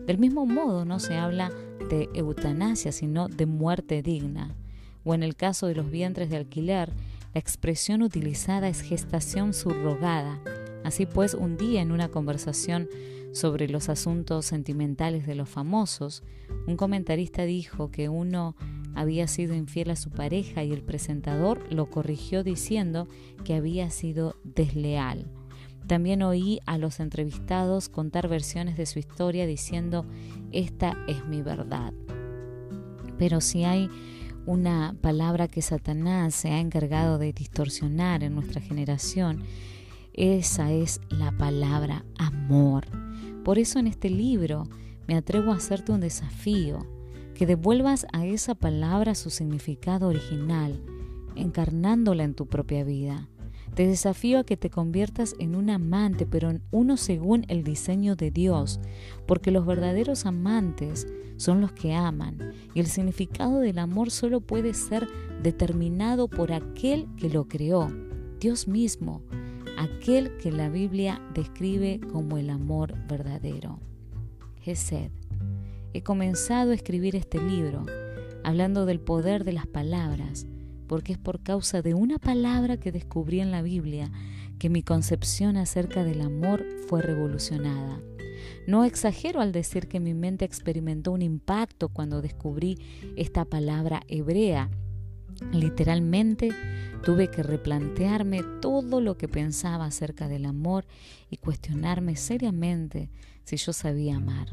Del 0.06 0.18
mismo 0.18 0.46
modo, 0.46 0.86
no 0.86 1.00
se 1.00 1.16
habla 1.16 1.52
de 1.90 2.10
eutanasia, 2.14 2.92
sino 2.92 3.28
de 3.28 3.46
muerte 3.46 4.02
digna. 4.02 4.56
O 5.04 5.14
en 5.14 5.24
el 5.24 5.36
caso 5.36 5.68
de 5.68 5.76
los 5.76 5.90
vientres 5.90 6.30
de 6.30 6.38
alquiler, 6.38 6.90
la 7.34 7.40
expresión 7.40 8.02
utilizada 8.02 8.68
es 8.68 8.82
gestación 8.82 9.54
subrogada. 9.54 10.40
Así 10.92 11.06
pues, 11.06 11.36
un 11.36 11.56
día 11.56 11.82
en 11.82 11.94
una 11.94 12.10
conversación 12.10 12.90
sobre 13.32 13.70
los 13.70 13.88
asuntos 13.88 14.46
sentimentales 14.46 15.26
de 15.26 15.36
los 15.36 15.48
famosos, 15.48 16.22
un 16.68 16.76
comentarista 16.76 17.46
dijo 17.46 17.92
que 17.92 18.10
uno 18.10 18.58
había 18.94 19.30
sido 19.30 19.56
infiel 19.56 19.92
a 19.92 19.96
su 19.96 20.10
pareja 20.10 20.66
y 20.66 20.74
el 20.74 20.82
presentador 20.82 21.64
lo 21.72 21.90
corrigió 21.90 22.44
diciendo 22.44 23.08
que 23.46 23.54
había 23.54 23.90
sido 23.90 24.36
desleal. 24.44 25.32
También 25.88 26.24
oí 26.24 26.60
a 26.66 26.78
los 26.78 27.00
entrevistados 27.00 27.88
contar 27.88 28.28
versiones 28.28 28.76
de 28.76 28.86
su 28.86 29.00
historia 29.00 29.48
diciendo, 29.48 30.06
esta 30.52 30.98
es 31.08 31.26
mi 31.26 31.42
verdad. 31.42 31.94
Pero 33.18 33.40
si 33.40 33.64
hay 33.64 33.90
una 34.46 34.94
palabra 35.00 35.48
que 35.48 35.62
Satanás 35.62 36.36
se 36.36 36.50
ha 36.50 36.60
encargado 36.60 37.18
de 37.18 37.32
distorsionar 37.32 38.26
en 38.26 38.36
nuestra 38.36 38.60
generación, 38.60 39.46
esa 40.14 40.72
es 40.72 41.00
la 41.10 41.32
palabra 41.32 42.06
amor. 42.18 42.86
Por 43.44 43.60
eso 43.60 43.80
en 43.80 43.88
este 43.88 44.10
libro 44.10 44.64
me 45.08 45.16
atrevo 45.16 45.52
a 45.52 45.56
hacerte 45.56 45.92
un 45.92 46.02
desafío, 46.02 46.86
que 47.34 47.46
devuelvas 47.46 48.06
a 48.14 48.26
esa 48.26 48.56
palabra 48.56 49.16
su 49.16 49.30
significado 49.30 50.08
original, 50.08 50.80
encarnándola 51.36 52.24
en 52.24 52.36
tu 52.36 52.46
propia 52.46 52.84
vida. 52.84 53.28
Te 53.74 53.88
desafío 53.88 54.40
a 54.40 54.44
que 54.44 54.58
te 54.58 54.70
conviertas 54.70 55.34
en 55.40 55.56
un 55.56 55.70
amante, 55.70 56.26
pero 56.26 56.50
en 56.50 56.62
uno 56.72 56.98
según 56.98 57.46
el 57.48 57.64
diseño 57.64 58.16
de 58.16 58.30
Dios, 58.30 58.82
porque 59.26 59.50
los 59.50 59.66
verdaderos 59.66 60.26
amantes 60.26 61.08
son 61.38 61.62
los 61.62 61.72
que 61.72 61.94
aman, 61.94 62.54
y 62.76 62.82
el 62.82 62.88
significado 62.88 63.60
del 63.60 63.80
amor 63.80 64.12
solo 64.12 64.42
puede 64.42 64.74
ser 64.74 65.08
determinado 65.42 66.28
por 66.28 66.52
aquel 66.52 67.08
que 67.16 67.30
lo 67.30 67.48
creó, 67.48 67.88
Dios 68.40 68.68
mismo, 68.68 69.22
aquel 69.82 70.38
que 70.38 70.52
la 70.52 70.70
Biblia 70.70 71.20
describe 71.34 72.00
como 72.12 72.38
el 72.38 72.52
amor 72.52 72.94
verdadero. 73.08 73.80
He 75.94 76.04
comenzado 76.04 76.72
a 76.72 76.76
escribir 76.76 77.16
este 77.16 77.42
libro, 77.42 77.86
hablando 78.44 78.86
del 78.86 79.00
poder 79.00 79.44
de 79.44 79.54
las 79.54 79.66
palabras, 79.66 80.46
porque 80.88 81.14
es 81.14 81.18
por 81.18 81.42
causa 81.42 81.82
de 81.82 81.96
una 81.96 82.20
palabra 82.20 82.78
que 82.78 82.92
descubrí 82.92 83.40
en 83.40 83.50
la 83.50 83.64
Biblia 83.64 84.12
que 84.60 84.70
mi 84.70 84.84
concepción 84.84 85.58
acerca 85.58 86.04
del 86.04 86.22
amor 86.22 86.64
fue 86.88 87.02
revolucionada. 87.02 88.00
No 88.68 88.86
exagero 88.86 89.42
al 89.42 89.52
decir 89.52 89.88
que 89.88 90.00
mi 90.00 90.14
mente 90.14 90.46
experimentó 90.46 91.12
un 91.12 91.24
impacto 91.24 91.90
cuando 91.90 92.22
descubrí 92.22 92.78
esta 93.16 93.46
palabra 93.46 94.02
hebrea. 94.08 94.70
Literalmente 95.52 96.52
tuve 97.04 97.30
que 97.30 97.44
replantearme 97.44 98.44
todo 98.62 99.02
lo 99.02 99.18
que 99.18 99.28
pensaba 99.28 99.86
acerca 99.86 100.28
del 100.28 100.46
amor 100.46 100.86
y 101.30 101.38
cuestionarme 101.38 102.16
seriamente 102.16 103.10
si 103.44 103.58
yo 103.58 103.74
sabía 103.74 104.18
amar. 104.18 104.48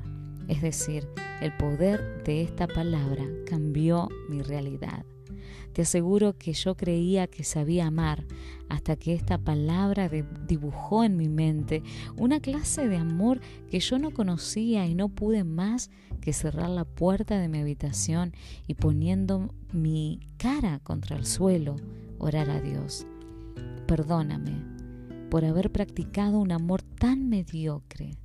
Es 0.48 0.62
decir, 0.62 1.06
el 1.40 1.56
poder 1.56 2.22
de 2.24 2.42
esta 2.42 2.66
palabra 2.66 3.24
cambió 3.46 4.08
mi 4.28 4.42
realidad. 4.42 5.04
Te 5.72 5.82
aseguro 5.82 6.36
que 6.36 6.52
yo 6.52 6.76
creía 6.76 7.26
que 7.26 7.44
sabía 7.44 7.86
amar 7.86 8.24
hasta 8.68 8.96
que 8.96 9.14
esta 9.14 9.38
palabra 9.38 10.10
dibujó 10.46 11.04
en 11.04 11.16
mi 11.16 11.28
mente 11.28 11.82
una 12.16 12.40
clase 12.40 12.88
de 12.88 12.96
amor 12.96 13.40
que 13.70 13.80
yo 13.80 13.98
no 13.98 14.10
conocía 14.10 14.86
y 14.86 14.94
no 14.94 15.08
pude 15.08 15.44
más 15.44 15.90
que 16.20 16.32
cerrar 16.32 16.68
la 16.68 16.84
puerta 16.84 17.38
de 17.38 17.48
mi 17.48 17.58
habitación 17.58 18.32
y 18.66 18.74
poniendo 18.74 19.54
mi 19.72 20.20
cara 20.36 20.80
contra 20.80 21.16
el 21.16 21.24
suelo, 21.24 21.76
orar 22.18 22.50
a 22.50 22.60
Dios. 22.60 23.06
Perdóname 23.86 24.78
por 25.30 25.44
haber 25.44 25.70
practicado 25.70 26.38
un 26.38 26.52
amor 26.52 26.82
tan 26.82 27.28
mediocre. 27.28 28.18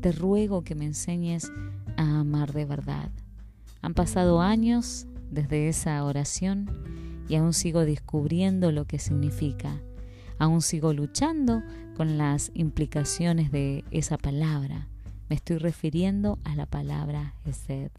Te 0.00 0.12
ruego 0.12 0.62
que 0.62 0.74
me 0.74 0.84
enseñes 0.84 1.50
a 1.96 2.20
amar 2.20 2.52
de 2.52 2.64
verdad. 2.64 3.10
Han 3.82 3.94
pasado 3.94 4.40
años 4.40 5.06
desde 5.30 5.68
esa 5.68 6.04
oración 6.04 6.70
y 7.28 7.36
aún 7.36 7.52
sigo 7.52 7.84
descubriendo 7.84 8.72
lo 8.72 8.84
que 8.86 8.98
significa. 8.98 9.80
Aún 10.38 10.62
sigo 10.62 10.92
luchando 10.92 11.62
con 11.96 12.18
las 12.18 12.50
implicaciones 12.54 13.50
de 13.50 13.84
esa 13.90 14.18
palabra. 14.18 14.88
Me 15.28 15.36
estoy 15.36 15.58
refiriendo 15.58 16.38
a 16.44 16.54
la 16.54 16.66
palabra 16.66 17.34
Gesed. 17.44 17.90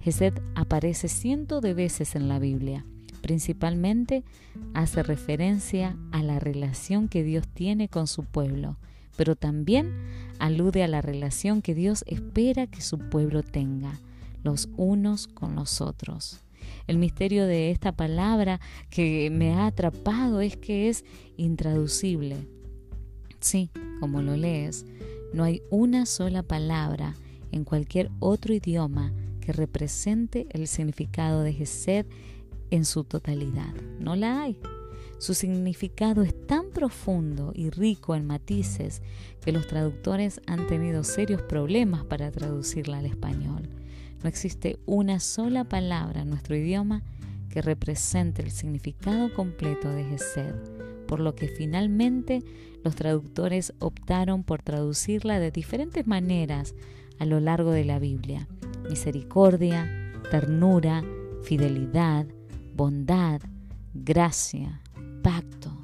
Gesed 0.00 0.34
aparece 0.54 1.08
cientos 1.08 1.60
de 1.60 1.74
veces 1.74 2.14
en 2.14 2.28
la 2.28 2.38
Biblia. 2.38 2.84
Principalmente 3.20 4.24
hace 4.74 5.02
referencia 5.02 5.96
a 6.10 6.22
la 6.22 6.40
relación 6.40 7.08
que 7.08 7.22
Dios 7.22 7.46
tiene 7.46 7.88
con 7.88 8.06
su 8.06 8.24
pueblo, 8.24 8.78
pero 9.16 9.36
también 9.36 9.92
alude 10.38 10.82
a 10.82 10.88
la 10.88 11.02
relación 11.02 11.62
que 11.62 11.74
Dios 11.74 12.04
espera 12.06 12.66
que 12.66 12.80
su 12.80 12.98
pueblo 12.98 13.42
tenga, 13.42 14.00
los 14.42 14.68
unos 14.76 15.28
con 15.28 15.54
los 15.54 15.80
otros. 15.80 16.40
El 16.86 16.98
misterio 16.98 17.46
de 17.46 17.70
esta 17.70 17.92
palabra 17.92 18.60
que 18.90 19.30
me 19.30 19.54
ha 19.54 19.66
atrapado 19.66 20.40
es 20.40 20.56
que 20.56 20.88
es 20.88 21.04
intraducible. 21.36 22.48
Sí, 23.40 23.70
como 24.00 24.22
lo 24.22 24.36
lees, 24.36 24.86
no 25.32 25.44
hay 25.44 25.62
una 25.70 26.06
sola 26.06 26.42
palabra 26.42 27.14
en 27.50 27.64
cualquier 27.64 28.10
otro 28.20 28.54
idioma 28.54 29.12
que 29.40 29.52
represente 29.52 30.46
el 30.50 30.66
significado 30.68 31.42
de 31.42 31.52
Gesed 31.52 32.06
en 32.70 32.84
su 32.84 33.04
totalidad. 33.04 33.74
No 33.98 34.16
la 34.16 34.42
hay. 34.42 34.58
Su 35.18 35.34
significado 35.34 36.22
es 36.22 36.34
tan 36.46 36.70
profundo 36.70 37.52
y 37.54 37.70
rico 37.70 38.16
en 38.16 38.26
matices 38.26 39.02
que 39.40 39.52
los 39.52 39.68
traductores 39.68 40.40
han 40.46 40.66
tenido 40.66 41.04
serios 41.04 41.42
problemas 41.42 42.04
para 42.04 42.30
traducirla 42.30 42.98
al 42.98 43.06
español. 43.06 43.68
No 44.22 44.28
existe 44.28 44.78
una 44.86 45.18
sola 45.18 45.64
palabra 45.64 46.22
en 46.22 46.30
nuestro 46.30 46.56
idioma 46.56 47.02
que 47.48 47.60
represente 47.60 48.42
el 48.42 48.50
significado 48.50 49.32
completo 49.34 49.90
de 49.90 50.04
Gesed, 50.04 50.54
por 51.06 51.20
lo 51.20 51.34
que 51.34 51.48
finalmente 51.48 52.42
los 52.84 52.94
traductores 52.94 53.74
optaron 53.80 54.44
por 54.44 54.62
traducirla 54.62 55.40
de 55.40 55.50
diferentes 55.50 56.06
maneras 56.06 56.74
a 57.18 57.26
lo 57.26 57.40
largo 57.40 57.72
de 57.72 57.84
la 57.84 57.98
Biblia. 57.98 58.48
Misericordia, 58.88 60.12
ternura, 60.30 61.02
fidelidad, 61.42 62.26
bondad, 62.74 63.40
gracia, 63.92 64.80
pacto. 65.22 65.76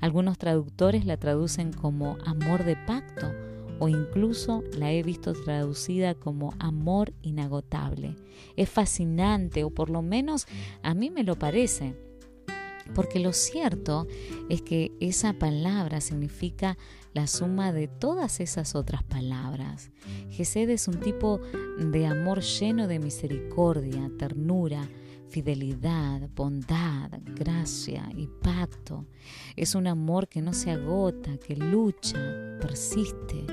Algunos 0.00 0.36
traductores 0.36 1.04
la 1.04 1.16
traducen 1.16 1.72
como 1.72 2.16
amor 2.24 2.64
de 2.64 2.76
pacto 2.76 3.32
o 3.78 3.88
incluso 3.88 4.62
la 4.78 4.92
he 4.92 5.02
visto 5.02 5.32
traducida 5.32 6.14
como 6.14 6.54
amor 6.58 7.12
inagotable. 7.22 8.16
Es 8.56 8.68
fascinante 8.68 9.64
o 9.64 9.70
por 9.70 9.90
lo 9.90 10.02
menos 10.02 10.46
a 10.82 10.94
mí 10.94 11.10
me 11.10 11.24
lo 11.24 11.38
parece. 11.38 11.94
Porque 12.94 13.20
lo 13.20 13.32
cierto 13.32 14.06
es 14.48 14.60
que 14.60 14.92
esa 15.00 15.34
palabra 15.34 16.00
significa 16.00 16.76
la 17.14 17.26
suma 17.26 17.72
de 17.72 17.88
todas 17.88 18.40
esas 18.40 18.74
otras 18.74 19.02
palabras. 19.02 19.90
Gesed 20.30 20.68
es 20.70 20.88
un 20.88 21.00
tipo 21.00 21.40
de 21.78 22.06
amor 22.06 22.40
lleno 22.40 22.88
de 22.88 22.98
misericordia, 22.98 24.10
ternura, 24.18 24.88
fidelidad, 25.32 26.28
bondad, 26.36 27.10
gracia 27.34 28.06
y 28.14 28.26
pacto. 28.26 29.06
Es 29.56 29.74
un 29.74 29.86
amor 29.86 30.28
que 30.28 30.42
no 30.42 30.52
se 30.52 30.70
agota, 30.70 31.38
que 31.38 31.56
lucha, 31.56 32.18
persiste. 32.60 33.46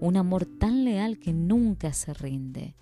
Un 0.00 0.16
amor 0.16 0.46
tan 0.46 0.86
leal 0.86 1.18
que 1.18 1.34
nunca 1.34 1.92
se 1.92 2.14
rinde. 2.14 2.76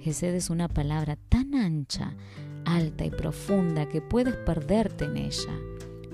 Gesed 0.00 0.34
es 0.34 0.48
una 0.48 0.68
palabra 0.68 1.16
tan 1.28 1.54
ancha, 1.54 2.16
alta 2.64 3.04
y 3.04 3.10
profunda 3.10 3.86
que 3.86 4.00
puedes 4.00 4.34
perderte 4.34 5.04
en 5.04 5.18
ella. 5.18 5.58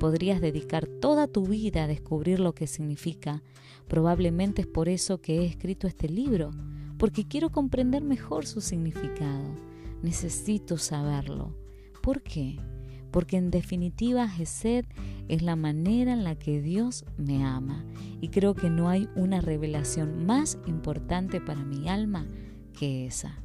Podrías 0.00 0.40
dedicar 0.40 0.88
toda 0.88 1.28
tu 1.28 1.46
vida 1.46 1.84
a 1.84 1.86
descubrir 1.86 2.40
lo 2.40 2.52
que 2.52 2.66
significa. 2.66 3.44
Probablemente 3.86 4.62
es 4.62 4.66
por 4.66 4.88
eso 4.88 5.20
que 5.20 5.38
he 5.38 5.46
escrito 5.46 5.86
este 5.86 6.08
libro, 6.08 6.50
porque 6.98 7.28
quiero 7.28 7.50
comprender 7.50 8.02
mejor 8.02 8.44
su 8.44 8.60
significado. 8.60 9.54
Necesito 10.02 10.78
saberlo. 10.78 11.65
¿Por 12.06 12.22
qué? 12.22 12.56
Porque 13.10 13.36
en 13.36 13.50
definitiva 13.50 14.28
Gesed 14.28 14.84
es 15.26 15.42
la 15.42 15.56
manera 15.56 16.12
en 16.12 16.22
la 16.22 16.36
que 16.36 16.62
Dios 16.62 17.04
me 17.18 17.44
ama 17.44 17.84
y 18.20 18.28
creo 18.28 18.54
que 18.54 18.70
no 18.70 18.88
hay 18.88 19.08
una 19.16 19.40
revelación 19.40 20.24
más 20.24 20.56
importante 20.68 21.40
para 21.40 21.64
mi 21.64 21.88
alma 21.88 22.24
que 22.78 23.08
esa. 23.08 23.42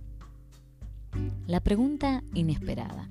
La 1.47 1.59
pregunta 1.61 2.23
inesperada. 2.35 3.09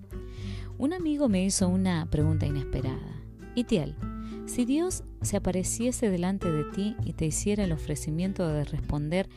Un 0.78 0.92
amigo 0.92 1.28
me 1.28 1.44
hizo 1.44 1.68
una 1.68 2.06
pregunta 2.08 2.46
inesperada. 2.46 3.20
Itiel, 3.56 3.96
si 4.46 4.64
Dios 4.64 5.02
se 5.20 5.36
apareciese 5.36 6.10
delante 6.10 6.48
de 6.48 6.62
ti 6.70 6.94
y 7.04 7.14
te 7.14 7.26
hiciera 7.26 7.64
el 7.64 7.72
ofrecimiento 7.72 8.46
de 8.46 8.62
responder 8.62 9.28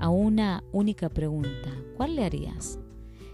a 0.00 0.08
una 0.08 0.64
única 0.72 1.08
pregunta, 1.10 1.70
¿cuál 1.96 2.16
le 2.16 2.24
harías? 2.24 2.80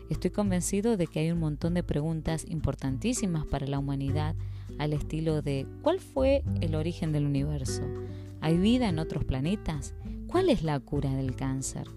Estoy 0.08 0.30
convencido 0.30 0.96
de 0.96 1.06
que 1.06 1.20
hay 1.20 1.30
un 1.30 1.40
montón 1.40 1.74
de 1.74 1.82
preguntas 1.82 2.44
importantísimas 2.48 3.44
para 3.46 3.66
la 3.66 3.78
humanidad 3.78 4.36
al 4.78 4.92
estilo 4.92 5.42
de 5.42 5.66
¿cuál 5.82 6.00
fue 6.00 6.44
el 6.60 6.74
origen 6.74 7.12
del 7.12 7.26
universo? 7.26 7.82
¿Hay 8.40 8.56
vida 8.56 8.88
en 8.88 8.98
otros 8.98 9.24
planetas? 9.24 9.94
¿Cuál 10.28 10.48
es 10.48 10.62
la 10.62 10.78
cura 10.80 11.14
del 11.14 11.34
cáncer? 11.34 11.88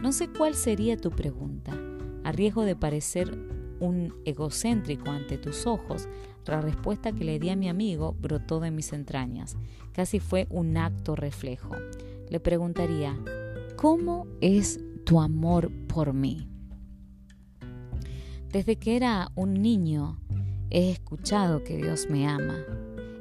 No 0.00 0.12
sé 0.12 0.28
cuál 0.28 0.54
sería 0.54 0.96
tu 0.96 1.10
pregunta. 1.10 1.72
A 2.22 2.32
riesgo 2.32 2.64
de 2.64 2.76
parecer 2.76 3.36
un 3.80 4.14
egocéntrico 4.24 5.10
ante 5.10 5.38
tus 5.38 5.66
ojos, 5.66 6.08
la 6.50 6.60
respuesta 6.60 7.12
que 7.12 7.24
le 7.24 7.38
di 7.38 7.50
a 7.50 7.56
mi 7.56 7.68
amigo 7.68 8.16
brotó 8.20 8.60
de 8.60 8.70
mis 8.70 8.92
entrañas. 8.92 9.56
Casi 9.92 10.18
fue 10.18 10.46
un 10.50 10.76
acto 10.76 11.14
reflejo. 11.14 11.70
Le 12.28 12.40
preguntaría, 12.40 13.16
¿cómo 13.76 14.26
es 14.40 14.80
tu 15.04 15.20
amor 15.20 15.70
por 15.86 16.12
mí? 16.12 16.48
Desde 18.52 18.74
que 18.74 18.96
era 18.96 19.30
un 19.36 19.62
niño 19.62 20.18
he 20.70 20.90
escuchado 20.90 21.62
que 21.62 21.76
Dios 21.76 22.08
me 22.10 22.26
ama, 22.26 22.56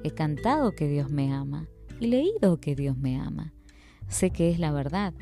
he 0.03 0.09
cantado 0.09 0.71
que 0.71 0.87
Dios 0.87 1.11
me 1.11 1.31
ama 1.31 1.67
y 1.99 2.07
leído 2.07 2.59
que 2.59 2.75
Dios 2.75 2.97
me 2.97 3.19
ama. 3.19 3.53
Sé 4.07 4.31
que 4.31 4.49
es 4.49 4.57
la 4.57 4.71
verdad, 4.71 5.13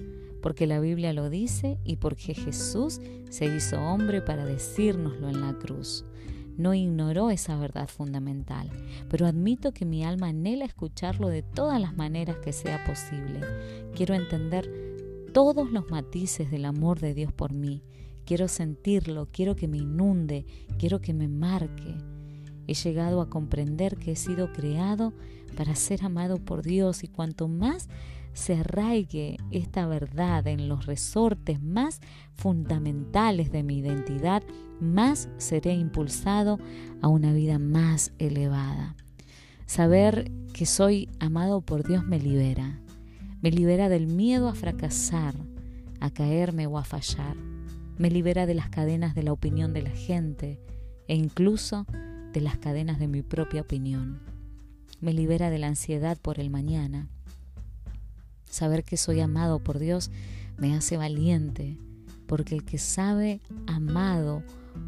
porque 0.41 0.65
la 0.65 0.79
Biblia 0.79 1.11
lo 1.11 1.29
dice 1.29 1.77
y 1.83 1.97
porque 1.97 2.33
Jesús 2.35 3.01
se 3.29 3.53
hizo 3.53 3.81
hombre 3.81 4.21
para 4.21 4.45
decírnoslo 4.45 5.27
en 5.27 5.41
la 5.41 5.53
cruz. 5.59 6.05
No 6.55 6.73
ignoró 6.73 7.29
esa 7.29 7.57
verdad 7.57 7.89
fundamental, 7.89 8.69
pero 9.09 9.25
admito 9.25 9.73
que 9.73 9.85
mi 9.85 10.05
alma 10.05 10.29
anhela 10.29 10.63
escucharlo 10.63 11.27
de 11.27 11.43
todas 11.43 11.81
las 11.81 11.97
maneras 11.97 12.37
que 12.37 12.53
sea 12.53 12.85
posible. 12.85 13.41
Quiero 13.93 14.15
entender 14.15 14.71
todos 15.33 15.69
los 15.69 15.91
matices 15.91 16.49
del 16.49 16.63
amor 16.63 17.01
de 17.01 17.13
Dios 17.13 17.33
por 17.33 17.51
mí 17.51 17.83
Quiero 18.27 18.49
sentirlo, 18.49 19.29
quiero 19.31 19.55
que 19.55 19.69
me 19.69 19.77
inunde, 19.77 20.45
quiero 20.77 20.99
que 20.99 21.13
me 21.13 21.29
marque. 21.29 21.95
He 22.67 22.73
llegado 22.73 23.21
a 23.21 23.29
comprender 23.29 23.95
que 23.95 24.11
he 24.11 24.15
sido 24.17 24.51
creado 24.51 25.13
para 25.55 25.75
ser 25.75 26.03
amado 26.03 26.37
por 26.37 26.61
Dios 26.61 27.05
y 27.05 27.07
cuanto 27.07 27.47
más 27.47 27.87
se 28.33 28.55
arraigue 28.55 29.37
esta 29.51 29.87
verdad 29.87 30.45
en 30.47 30.67
los 30.67 30.87
resortes 30.87 31.61
más 31.63 32.01
fundamentales 32.33 33.49
de 33.49 33.63
mi 33.63 33.77
identidad, 33.77 34.43
más 34.81 35.29
seré 35.37 35.75
impulsado 35.75 36.59
a 37.01 37.07
una 37.07 37.31
vida 37.31 37.59
más 37.59 38.11
elevada. 38.19 38.97
Saber 39.65 40.33
que 40.53 40.65
soy 40.65 41.07
amado 41.21 41.61
por 41.61 41.87
Dios 41.87 42.05
me 42.05 42.19
libera. 42.19 42.81
Me 43.41 43.51
libera 43.51 43.87
del 43.87 44.07
miedo 44.07 44.49
a 44.49 44.53
fracasar, 44.53 45.33
a 46.01 46.09
caerme 46.09 46.67
o 46.67 46.77
a 46.77 46.83
fallar 46.83 47.56
me 47.97 48.11
libera 48.11 48.45
de 48.45 48.53
las 48.53 48.69
cadenas 48.69 49.15
de 49.15 49.23
la 49.23 49.33
opinión 49.33 49.73
de 49.73 49.81
la 49.81 49.89
gente 49.89 50.59
e 51.07 51.15
incluso 51.15 51.85
de 52.33 52.41
las 52.41 52.57
cadenas 52.57 52.99
de 52.99 53.07
mi 53.07 53.23
propia 53.23 53.61
opinión. 53.61 54.19
Me 55.01 55.13
libera 55.13 55.49
de 55.49 55.57
la 55.57 55.67
ansiedad 55.67 56.17
por 56.21 56.39
el 56.39 56.49
mañana. 56.49 57.07
Saber 58.49 58.83
que 58.83 58.97
soy 58.97 59.19
amado 59.19 59.59
por 59.59 59.79
Dios 59.79 60.11
me 60.57 60.75
hace 60.75 60.97
valiente, 60.97 61.77
porque 62.27 62.55
el 62.55 62.63
que 62.63 62.77
sabe 62.77 63.41
amado 63.67 64.43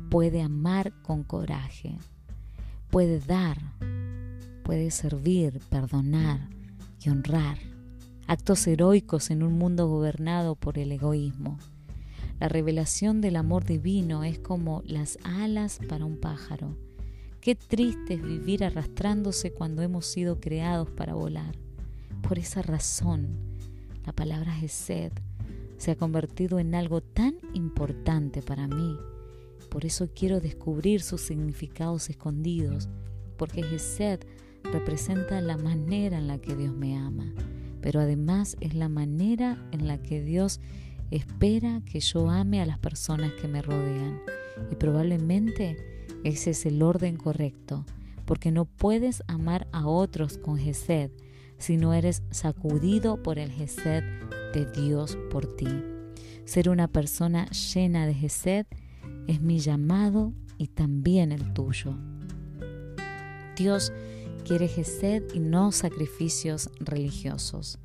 puede 0.09 0.41
amar 0.41 0.93
con 1.03 1.23
coraje, 1.23 1.97
puede 2.89 3.19
dar, 3.19 3.57
puede 4.63 4.91
servir, 4.91 5.59
perdonar 5.69 6.49
y 7.03 7.09
honrar, 7.09 7.57
actos 8.27 8.65
heroicos 8.67 9.29
en 9.29 9.43
un 9.43 9.57
mundo 9.57 9.87
gobernado 9.87 10.55
por 10.55 10.77
el 10.77 10.91
egoísmo. 10.91 11.57
La 12.39 12.47
revelación 12.47 13.19
del 13.19 13.35
amor 13.35 13.65
divino 13.65 14.23
es 14.23 14.39
como 14.39 14.81
las 14.85 15.17
alas 15.23 15.79
para 15.89 16.05
un 16.05 16.17
pájaro. 16.17 16.77
Qué 17.41 17.55
triste 17.55 18.13
es 18.13 18.21
vivir 18.21 18.63
arrastrándose 18.63 19.51
cuando 19.51 19.81
hemos 19.81 20.05
sido 20.05 20.39
creados 20.39 20.89
para 20.89 21.15
volar. 21.15 21.57
Por 22.21 22.39
esa 22.39 22.61
razón, 22.61 23.57
la 24.05 24.13
palabra 24.13 24.53
Gesed 24.53 25.11
se 25.77 25.91
ha 25.91 25.95
convertido 25.95 26.59
en 26.59 26.75
algo 26.75 27.01
tan 27.01 27.35
importante 27.53 28.41
para 28.41 28.67
mí. 28.67 28.95
Por 29.69 29.85
eso 29.85 30.09
quiero 30.13 30.39
descubrir 30.39 31.01
sus 31.01 31.21
significados 31.21 32.09
escondidos, 32.09 32.87
porque 33.37 33.63
Gesed 33.63 34.21
representa 34.63 35.41
la 35.41 35.57
manera 35.57 36.17
en 36.17 36.27
la 36.27 36.37
que 36.39 36.55
Dios 36.55 36.73
me 36.73 36.97
ama, 36.97 37.33
pero 37.81 37.99
además 37.99 38.55
es 38.61 38.75
la 38.75 38.87
manera 38.87 39.67
en 39.71 39.87
la 39.87 40.01
que 40.01 40.21
Dios 40.21 40.59
espera 41.11 41.81
que 41.85 41.99
yo 41.99 42.29
ame 42.29 42.61
a 42.61 42.65
las 42.65 42.79
personas 42.79 43.31
que 43.33 43.47
me 43.47 43.61
rodean. 43.61 44.21
Y 44.71 44.75
probablemente 44.75 45.77
ese 46.23 46.51
es 46.51 46.65
el 46.65 46.81
orden 46.81 47.15
correcto, 47.15 47.85
porque 48.25 48.51
no 48.51 48.65
puedes 48.65 49.23
amar 49.27 49.67
a 49.71 49.87
otros 49.87 50.37
con 50.37 50.57
Gesed 50.57 51.11
si 51.57 51.77
no 51.77 51.93
eres 51.93 52.23
sacudido 52.31 53.21
por 53.21 53.39
el 53.39 53.51
Gesed 53.51 54.03
de 54.53 54.65
Dios 54.71 55.17
por 55.29 55.55
ti. 55.55 55.67
Ser 56.45 56.69
una 56.69 56.87
persona 56.87 57.47
llena 57.49 58.07
de 58.07 58.13
Gesed 58.13 58.65
es 59.27 59.41
mi 59.41 59.59
llamado 59.59 60.33
y 60.57 60.67
también 60.67 61.31
el 61.31 61.53
tuyo. 61.53 61.95
Dios 63.55 63.93
quiere 64.45 64.67
Gesed 64.67 65.23
y 65.33 65.39
no 65.39 65.71
sacrificios 65.71 66.69
religiosos. 66.79 67.77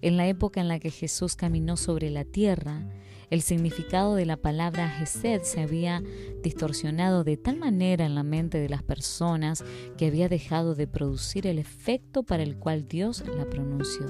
En 0.00 0.16
la 0.16 0.28
época 0.28 0.60
en 0.60 0.68
la 0.68 0.78
que 0.78 0.90
Jesús 0.90 1.34
caminó 1.34 1.76
sobre 1.76 2.10
la 2.10 2.24
tierra, 2.24 2.86
el 3.30 3.42
significado 3.42 4.14
de 4.14 4.26
la 4.26 4.36
palabra 4.36 4.88
Gesed 4.88 5.42
se 5.42 5.60
había 5.60 6.02
distorsionado 6.42 7.24
de 7.24 7.36
tal 7.36 7.58
manera 7.58 8.06
en 8.06 8.14
la 8.14 8.22
mente 8.22 8.58
de 8.58 8.68
las 8.68 8.82
personas 8.82 9.64
que 9.98 10.06
había 10.06 10.28
dejado 10.28 10.74
de 10.74 10.86
producir 10.86 11.46
el 11.46 11.58
efecto 11.58 12.22
para 12.22 12.42
el 12.42 12.58
cual 12.58 12.86
Dios 12.88 13.24
la 13.36 13.44
pronunció. 13.44 14.06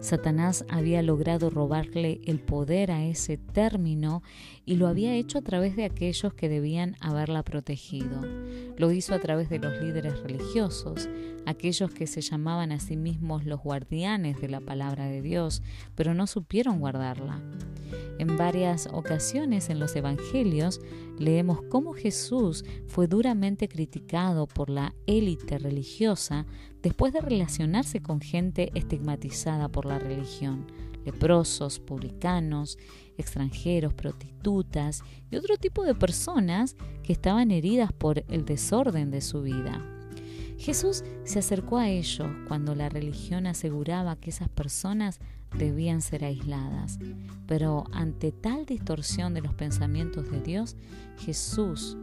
Satanás 0.00 0.64
había 0.68 1.02
logrado 1.02 1.50
robarle 1.50 2.20
el 2.24 2.40
poder 2.40 2.90
a 2.90 3.04
ese 3.04 3.36
término 3.36 4.22
y 4.64 4.76
lo 4.76 4.86
había 4.86 5.14
hecho 5.14 5.38
a 5.38 5.42
través 5.42 5.76
de 5.76 5.84
aquellos 5.84 6.34
que 6.34 6.48
debían 6.48 6.96
haberla 7.00 7.42
protegido. 7.42 8.22
Lo 8.76 8.92
hizo 8.92 9.14
a 9.14 9.18
través 9.18 9.48
de 9.48 9.58
los 9.58 9.80
líderes 9.80 10.20
religiosos, 10.20 11.08
aquellos 11.46 11.90
que 11.90 12.06
se 12.06 12.20
llamaban 12.20 12.72
a 12.72 12.80
sí 12.80 12.96
mismos 12.96 13.44
los 13.44 13.60
guardianes 13.60 14.40
de 14.40 14.48
la 14.48 14.60
palabra 14.60 15.06
de 15.06 15.22
Dios, 15.22 15.62
pero 15.94 16.14
no 16.14 16.26
supieron 16.26 16.80
guardarla. 16.80 17.40
En 18.18 18.36
varias 18.36 18.86
ocasiones 18.92 19.70
en 19.70 19.80
los 19.80 19.96
Evangelios 19.96 20.80
leemos 21.18 21.62
cómo 21.70 21.92
Jesús 21.94 22.64
fue 22.86 23.06
duramente 23.06 23.68
criticado 23.68 24.46
por 24.46 24.70
la 24.70 24.94
élite 25.06 25.58
religiosa 25.58 26.46
después 26.82 27.12
de 27.12 27.20
relacionarse 27.20 28.00
con 28.00 28.20
gente 28.20 28.70
estigmatizada 28.74 29.68
por 29.68 29.86
la 29.86 29.98
religión, 29.98 30.66
leprosos, 31.04 31.78
publicanos, 31.78 32.78
extranjeros, 33.16 33.94
prostitutas 33.94 35.02
y 35.30 35.36
otro 35.36 35.56
tipo 35.56 35.84
de 35.84 35.94
personas 35.94 36.76
que 37.02 37.12
estaban 37.12 37.50
heridas 37.50 37.92
por 37.92 38.24
el 38.28 38.44
desorden 38.44 39.10
de 39.10 39.20
su 39.20 39.42
vida. 39.42 39.84
Jesús 40.58 41.04
se 41.24 41.38
acercó 41.38 41.78
a 41.78 41.88
ellos 41.88 42.28
cuando 42.46 42.74
la 42.74 42.90
religión 42.90 43.46
aseguraba 43.46 44.16
que 44.16 44.28
esas 44.28 44.50
personas 44.50 45.18
debían 45.56 46.02
ser 46.02 46.24
aisladas, 46.24 46.98
pero 47.46 47.84
ante 47.92 48.30
tal 48.30 48.66
distorsión 48.66 49.32
de 49.32 49.40
los 49.40 49.54
pensamientos 49.54 50.30
de 50.30 50.40
Dios, 50.40 50.76
Jesús, 51.18 51.96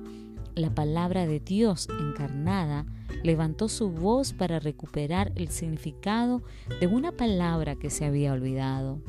la 0.58 0.74
palabra 0.74 1.26
de 1.26 1.40
Dios 1.40 1.88
encarnada, 2.00 2.86
levantó 3.24 3.70
su 3.70 3.90
voz 3.90 4.34
para 4.34 4.60
recuperar 4.60 5.32
el 5.36 5.50
significado 5.50 6.42
de 6.80 6.88
una 6.88 7.12
palabra 7.12 7.76
que 7.76 7.90
se 7.90 8.06
había 8.06 8.34
olvidado. 8.34 9.02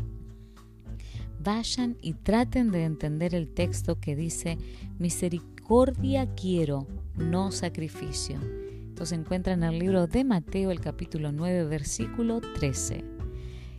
Vayan 1.41 1.97
y 2.03 2.15
traten 2.15 2.71
de 2.71 2.85
entender 2.85 3.35
el 3.35 3.49
texto 3.49 4.01
que 4.01 4.17
dice, 4.17 4.59
misericordia 4.99 6.27
quiero, 6.35 6.87
no 7.17 7.53
sacrificio. 7.53 8.39
Esto 8.89 9.07
se 9.07 9.15
encuentra 9.15 9.53
en 9.53 9.63
el 9.63 9.79
libro 9.79 10.07
de 10.07 10.25
Mateo, 10.25 10.71
el 10.71 10.81
capítulo 10.81 11.33
9, 11.33 11.65
versículo 11.65 12.41
13. 12.41 13.05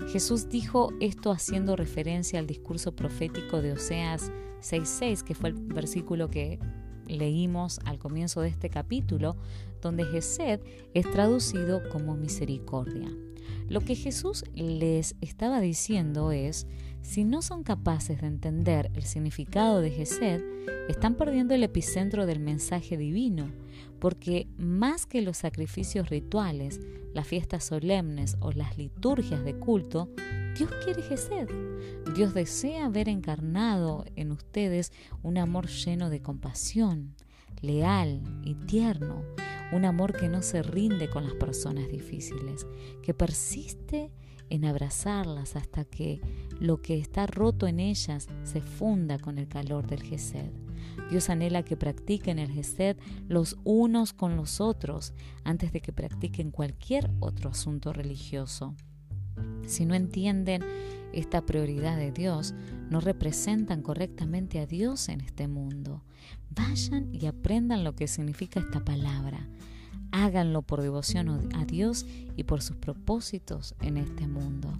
Jesús 0.07 0.49
dijo 0.49 0.93
esto 1.01 1.31
haciendo 1.31 1.75
referencia 1.75 2.39
al 2.39 2.47
discurso 2.47 2.95
profético 2.95 3.61
de 3.61 3.73
Oseas 3.73 4.31
6.6, 4.61 5.23
que 5.23 5.35
fue 5.35 5.49
el 5.49 5.55
versículo 5.55 6.29
que 6.29 6.59
leímos 7.09 7.79
al 7.85 7.99
comienzo 7.99 8.41
de 8.41 8.49
este 8.49 8.69
capítulo, 8.69 9.35
donde 9.81 10.05
Gesed 10.05 10.61
es 10.93 11.09
traducido 11.11 11.81
como 11.89 12.15
misericordia. 12.15 13.09
Lo 13.67 13.81
que 13.81 13.95
Jesús 13.95 14.43
les 14.55 15.15
estaba 15.21 15.59
diciendo 15.59 16.31
es, 16.31 16.67
si 17.01 17.23
no 17.23 17.41
son 17.41 17.63
capaces 17.63 18.21
de 18.21 18.27
entender 18.27 18.91
el 18.95 19.03
significado 19.03 19.81
de 19.81 19.91
Gesed, 19.91 20.41
están 20.89 21.15
perdiendo 21.15 21.53
el 21.53 21.63
epicentro 21.63 22.25
del 22.25 22.39
mensaje 22.39 22.97
divino, 22.97 23.51
porque 23.99 24.47
más 24.57 25.05
que 25.05 25.21
los 25.21 25.37
sacrificios 25.37 26.09
rituales, 26.09 26.79
las 27.13 27.27
fiestas 27.27 27.63
solemnes 27.63 28.37
o 28.39 28.51
las 28.51 28.77
liturgias 28.77 29.43
de 29.43 29.55
culto, 29.55 30.09
Dios 30.57 30.71
quiere 30.83 31.01
Gesed. 31.01 31.47
Dios 32.15 32.33
desea 32.33 32.89
ver 32.89 33.07
encarnado 33.07 34.05
en 34.15 34.31
ustedes 34.31 34.91
un 35.23 35.37
amor 35.37 35.67
lleno 35.67 36.09
de 36.09 36.21
compasión, 36.21 37.15
leal 37.61 38.21
y 38.43 38.55
tierno, 38.55 39.23
un 39.71 39.85
amor 39.85 40.17
que 40.17 40.27
no 40.27 40.41
se 40.41 40.63
rinde 40.63 41.09
con 41.09 41.23
las 41.23 41.33
personas 41.33 41.87
difíciles, 41.89 42.67
que 43.03 43.13
persiste 43.13 44.11
en 44.49 44.65
abrazarlas 44.65 45.55
hasta 45.55 45.85
que 45.85 46.21
lo 46.59 46.81
que 46.81 46.97
está 46.97 47.27
roto 47.27 47.67
en 47.67 47.79
ellas 47.79 48.27
se 48.43 48.61
funda 48.61 49.19
con 49.19 49.37
el 49.37 49.47
calor 49.47 49.87
del 49.87 50.03
Gesed. 50.03 50.51
Dios 51.09 51.29
anhela 51.29 51.63
que 51.63 51.77
practiquen 51.77 52.39
el 52.39 52.51
Gesed 52.51 52.97
los 53.27 53.57
unos 53.63 54.13
con 54.13 54.35
los 54.35 54.59
otros 54.59 55.13
antes 55.43 55.71
de 55.71 55.81
que 55.81 55.93
practiquen 55.93 56.51
cualquier 56.51 57.09
otro 57.19 57.49
asunto 57.51 57.93
religioso. 57.93 58.75
Si 59.67 59.85
no 59.85 59.95
entienden 59.95 60.63
esta 61.13 61.45
prioridad 61.45 61.97
de 61.97 62.11
Dios, 62.11 62.53
no 62.89 62.99
representan 62.99 63.81
correctamente 63.81 64.59
a 64.59 64.65
Dios 64.65 65.09
en 65.09 65.21
este 65.21 65.47
mundo. 65.47 66.03
Vayan 66.49 67.13
y 67.13 67.27
aprendan 67.27 67.83
lo 67.83 67.95
que 67.95 68.07
significa 68.07 68.59
esta 68.59 68.83
palabra. 68.83 69.47
Háganlo 70.11 70.63
por 70.63 70.81
devoción 70.81 71.49
a 71.55 71.65
Dios 71.65 72.05
y 72.35 72.43
por 72.43 72.61
sus 72.61 72.77
propósitos 72.77 73.75
en 73.81 73.97
este 73.97 74.27
mundo. 74.27 74.73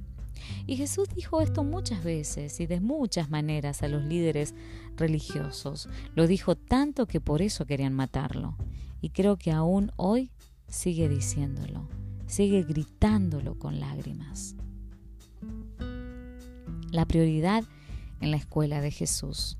Y 0.65 0.77
Jesús 0.77 1.09
dijo 1.13 1.41
esto 1.41 1.63
muchas 1.63 2.03
veces 2.03 2.59
y 2.59 2.65
de 2.65 2.79
muchas 2.79 3.29
maneras 3.29 3.83
a 3.83 3.87
los 3.87 4.03
líderes 4.03 4.55
religiosos. 4.97 5.89
Lo 6.15 6.27
dijo 6.27 6.55
tanto 6.55 7.07
que 7.07 7.21
por 7.21 7.41
eso 7.41 7.65
querían 7.65 7.93
matarlo. 7.93 8.55
Y 9.01 9.09
creo 9.09 9.37
que 9.37 9.51
aún 9.51 9.91
hoy 9.95 10.31
sigue 10.67 11.07
diciéndolo, 11.09 11.87
sigue 12.29 12.63
gritándolo 12.63 13.57
con 13.57 13.79
lágrimas. 13.79 14.55
La 16.91 17.05
prioridad 17.05 17.63
en 18.21 18.31
la 18.31 18.37
escuela 18.37 18.81
de 18.81 18.91
Jesús. 18.91 19.57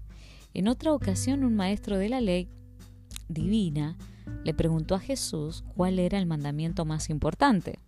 En 0.53 0.67
otra 0.67 0.93
ocasión 0.93 1.43
un 1.43 1.55
maestro 1.55 1.97
de 1.97 2.09
la 2.09 2.21
ley 2.21 2.47
divina 3.27 3.97
le 4.43 4.53
preguntó 4.53 4.95
a 4.95 4.99
Jesús 4.99 5.63
cuál 5.75 5.99
era 5.99 6.19
el 6.19 6.27
mandamiento 6.27 6.85
más 6.85 7.09
importante. 7.09 7.79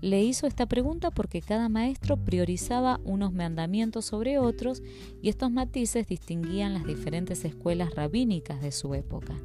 Le 0.00 0.22
hizo 0.24 0.46
esta 0.46 0.66
pregunta 0.66 1.10
porque 1.10 1.40
cada 1.40 1.68
maestro 1.68 2.16
priorizaba 2.16 3.00
unos 3.04 3.32
mandamientos 3.32 4.06
sobre 4.06 4.38
otros 4.38 4.82
y 5.22 5.28
estos 5.28 5.50
matices 5.50 6.06
distinguían 6.06 6.74
las 6.74 6.86
diferentes 6.86 7.44
escuelas 7.44 7.94
rabínicas 7.94 8.60
de 8.60 8.72
su 8.72 8.94
época. 8.94 9.36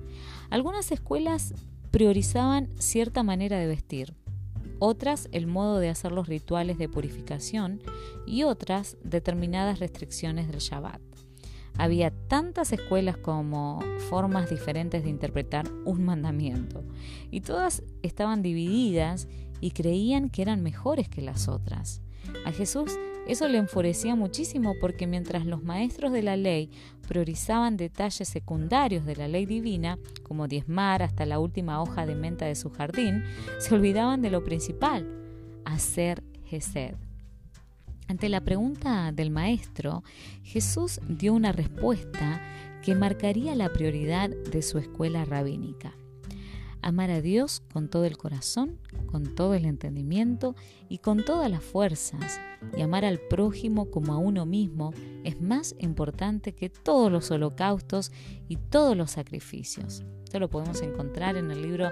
Algunas 0.50 0.92
escuelas 0.92 1.54
priorizaban 1.92 2.70
cierta 2.80 3.22
manera 3.22 3.58
de 3.60 3.68
vestir, 3.68 4.16
otras 4.80 5.30
el 5.32 5.48
modo 5.48 5.80
de 5.80 5.90
hacer 5.90 6.12
los 6.12 6.28
rituales 6.28 6.78
de 6.78 6.90
purificación 6.90 7.82
y 8.26 8.44
otras 8.44 8.98
determinadas 9.04 9.80
restricciones 9.80 10.48
del 10.48 10.60
Shabbat. 10.60 11.02
Había 11.78 12.12
tantas 12.12 12.72
escuelas 12.72 13.18
como 13.18 13.82
formas 14.10 14.50
diferentes 14.50 15.04
de 15.04 15.10
interpretar 15.10 15.70
un 15.84 16.06
mandamiento 16.06 16.84
y 17.32 17.42
todas 17.42 17.84
estaban 18.02 18.42
divididas 18.42 19.28
y 19.60 19.72
creían 19.72 20.30
que 20.30 20.42
eran 20.42 20.64
mejores 20.64 21.10
que 21.10 21.22
las 21.22 21.48
otras. 21.48 22.02
A 22.46 22.52
Jesús 22.52 22.98
eso 23.28 23.48
le 23.48 23.58
enfurecía 23.58 24.16
muchísimo 24.16 24.76
porque 24.80 25.08
mientras 25.08 25.46
los 25.46 25.64
maestros 25.64 26.12
de 26.12 26.22
la 26.22 26.38
ley 26.38 26.70
priorizaban 27.08 27.78
detalles 27.78 28.28
secundarios 28.28 29.06
de 29.06 29.16
la 29.16 29.28
ley 29.28 29.46
divina, 29.46 29.98
como 30.24 30.48
diezmar 30.48 31.02
hasta 31.02 31.26
la 31.26 31.40
última 31.40 31.82
hoja 31.82 32.06
de 32.06 32.16
menta 32.16 32.46
de 32.46 32.56
su 32.56 32.70
jardín, 32.70 33.24
se 33.60 33.74
olvidaban 33.74 34.22
de 34.22 34.30
lo 34.30 34.44
principal, 34.44 35.08
hacer 35.66 36.24
Gesed. 36.46 36.96
Ante 38.08 38.30
la 38.30 38.42
pregunta 38.42 39.12
del 39.12 39.32
maestro, 39.32 40.04
Jesús 40.44 41.00
dio 41.08 41.34
una 41.34 41.52
respuesta 41.52 42.42
que 42.84 42.94
marcaría 42.94 43.56
la 43.56 43.70
prioridad 43.70 44.30
de 44.30 44.62
su 44.62 44.78
escuela 44.78 45.26
rabínica. 45.26 45.94
Amar 46.86 47.10
a 47.10 47.20
Dios 47.20 47.64
con 47.74 47.90
todo 47.90 48.06
el 48.06 48.16
corazón, 48.16 48.78
con 49.08 49.34
todo 49.34 49.56
el 49.56 49.66
entendimiento 49.66 50.56
y 50.88 51.00
con 51.00 51.26
todas 51.26 51.50
las 51.50 51.64
fuerzas, 51.64 52.40
y 52.78 52.82
amar 52.84 53.04
al 53.06 53.18
prójimo 53.18 53.90
como 53.90 54.14
a 54.14 54.20
uno 54.20 54.46
mismo 54.46 54.94
es 55.24 55.42
más 55.42 55.74
importante 55.80 56.54
que 56.54 56.70
todos 56.70 57.12
los 57.12 57.32
holocaustos 57.32 58.12
y 58.48 58.58
todos 58.58 58.96
los 58.96 59.10
sacrificios. 59.10 60.04
Esto 60.26 60.40
lo 60.40 60.52
podemos 60.52 60.80
encontrar 60.84 61.38
en 61.38 61.50
el 61.50 61.64
libro 61.64 61.90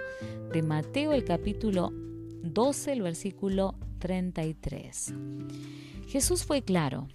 de 0.54 0.62
Mateo, 0.62 1.12
el 1.14 1.24
capítulo 1.24 1.90
12, 2.44 2.94
el 2.94 3.02
versículo 3.02 3.74
33. 3.98 5.16
Jesús 6.08 6.44
fue 6.44 6.62
claro, 6.62 7.08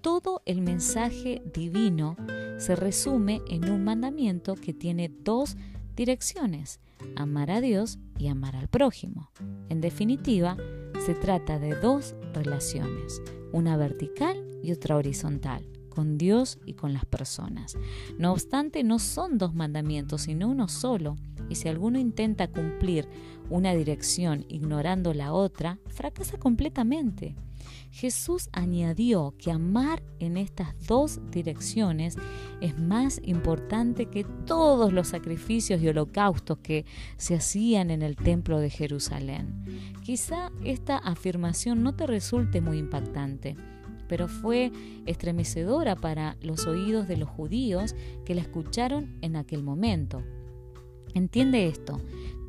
todo 0.00 0.42
el 0.46 0.60
mensaje 0.60 1.42
divino 1.52 2.16
se 2.58 2.76
resume 2.76 3.42
en 3.48 3.68
un 3.68 3.82
mandamiento 3.82 4.54
que 4.54 4.72
tiene 4.72 5.08
dos 5.08 5.56
direcciones, 5.96 6.78
amar 7.16 7.50
a 7.50 7.60
Dios 7.60 7.98
y 8.18 8.28
amar 8.28 8.56
al 8.56 8.68
prójimo. 8.68 9.30
En 9.68 9.80
definitiva, 9.80 10.56
se 11.04 11.14
trata 11.14 11.58
de 11.58 11.74
dos 11.74 12.14
relaciones, 12.32 13.22
una 13.52 13.76
vertical 13.76 14.44
y 14.62 14.72
otra 14.72 14.96
horizontal, 14.96 15.68
con 15.88 16.18
Dios 16.18 16.58
y 16.66 16.74
con 16.74 16.92
las 16.92 17.04
personas. 17.04 17.76
No 18.18 18.32
obstante, 18.32 18.84
no 18.84 18.98
son 18.98 19.38
dos 19.38 19.54
mandamientos, 19.54 20.22
sino 20.22 20.48
uno 20.48 20.68
solo, 20.68 21.16
y 21.48 21.54
si 21.54 21.68
alguno 21.68 21.98
intenta 21.98 22.48
cumplir 22.48 23.08
una 23.50 23.74
dirección 23.74 24.44
ignorando 24.48 25.14
la 25.14 25.32
otra, 25.32 25.78
fracasa 25.86 26.38
completamente. 26.38 27.36
Jesús 27.96 28.50
añadió 28.52 29.34
que 29.38 29.50
amar 29.50 30.02
en 30.18 30.36
estas 30.36 30.74
dos 30.86 31.18
direcciones 31.30 32.18
es 32.60 32.78
más 32.78 33.22
importante 33.24 34.04
que 34.04 34.22
todos 34.44 34.92
los 34.92 35.08
sacrificios 35.08 35.80
y 35.80 35.88
holocaustos 35.88 36.58
que 36.58 36.84
se 37.16 37.36
hacían 37.36 37.90
en 37.90 38.02
el 38.02 38.16
templo 38.16 38.60
de 38.60 38.68
Jerusalén. 38.68 39.64
Quizá 40.04 40.52
esta 40.62 40.98
afirmación 40.98 41.82
no 41.82 41.96
te 41.96 42.06
resulte 42.06 42.60
muy 42.60 42.76
impactante, 42.76 43.56
pero 44.08 44.28
fue 44.28 44.72
estremecedora 45.06 45.96
para 45.96 46.36
los 46.42 46.66
oídos 46.66 47.08
de 47.08 47.16
los 47.16 47.30
judíos 47.30 47.96
que 48.26 48.34
la 48.34 48.42
escucharon 48.42 49.16
en 49.22 49.36
aquel 49.36 49.62
momento. 49.62 50.22
Entiende 51.14 51.66
esto, 51.66 51.98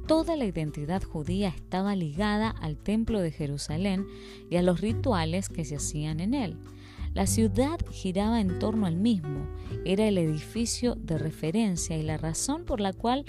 Toda 0.07 0.37
la 0.37 0.45
identidad 0.45 1.03
judía 1.03 1.49
estaba 1.49 1.93
ligada 1.93 2.49
al 2.49 2.77
templo 2.77 3.19
de 3.19 3.31
Jerusalén 3.31 4.07
y 4.49 4.55
a 4.55 4.61
los 4.61 4.79
rituales 4.79 5.49
que 5.49 5.65
se 5.65 5.75
hacían 5.75 6.21
en 6.21 6.33
él. 6.33 6.57
La 7.13 7.27
ciudad 7.27 7.77
giraba 7.91 8.39
en 8.39 8.57
torno 8.57 8.85
al 8.85 8.95
mismo, 8.95 9.45
era 9.83 10.07
el 10.07 10.17
edificio 10.17 10.95
de 10.95 11.17
referencia 11.17 11.97
y 11.97 12.03
la 12.03 12.17
razón 12.17 12.63
por 12.63 12.79
la 12.79 12.93
cual 12.93 13.25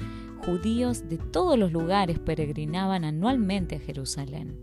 judíos 0.46 1.08
de 1.08 1.18
todos 1.18 1.58
los 1.58 1.72
lugares 1.72 2.20
peregrinaban 2.20 3.04
anualmente 3.04 3.76
a 3.76 3.80
Jerusalén. 3.80 4.60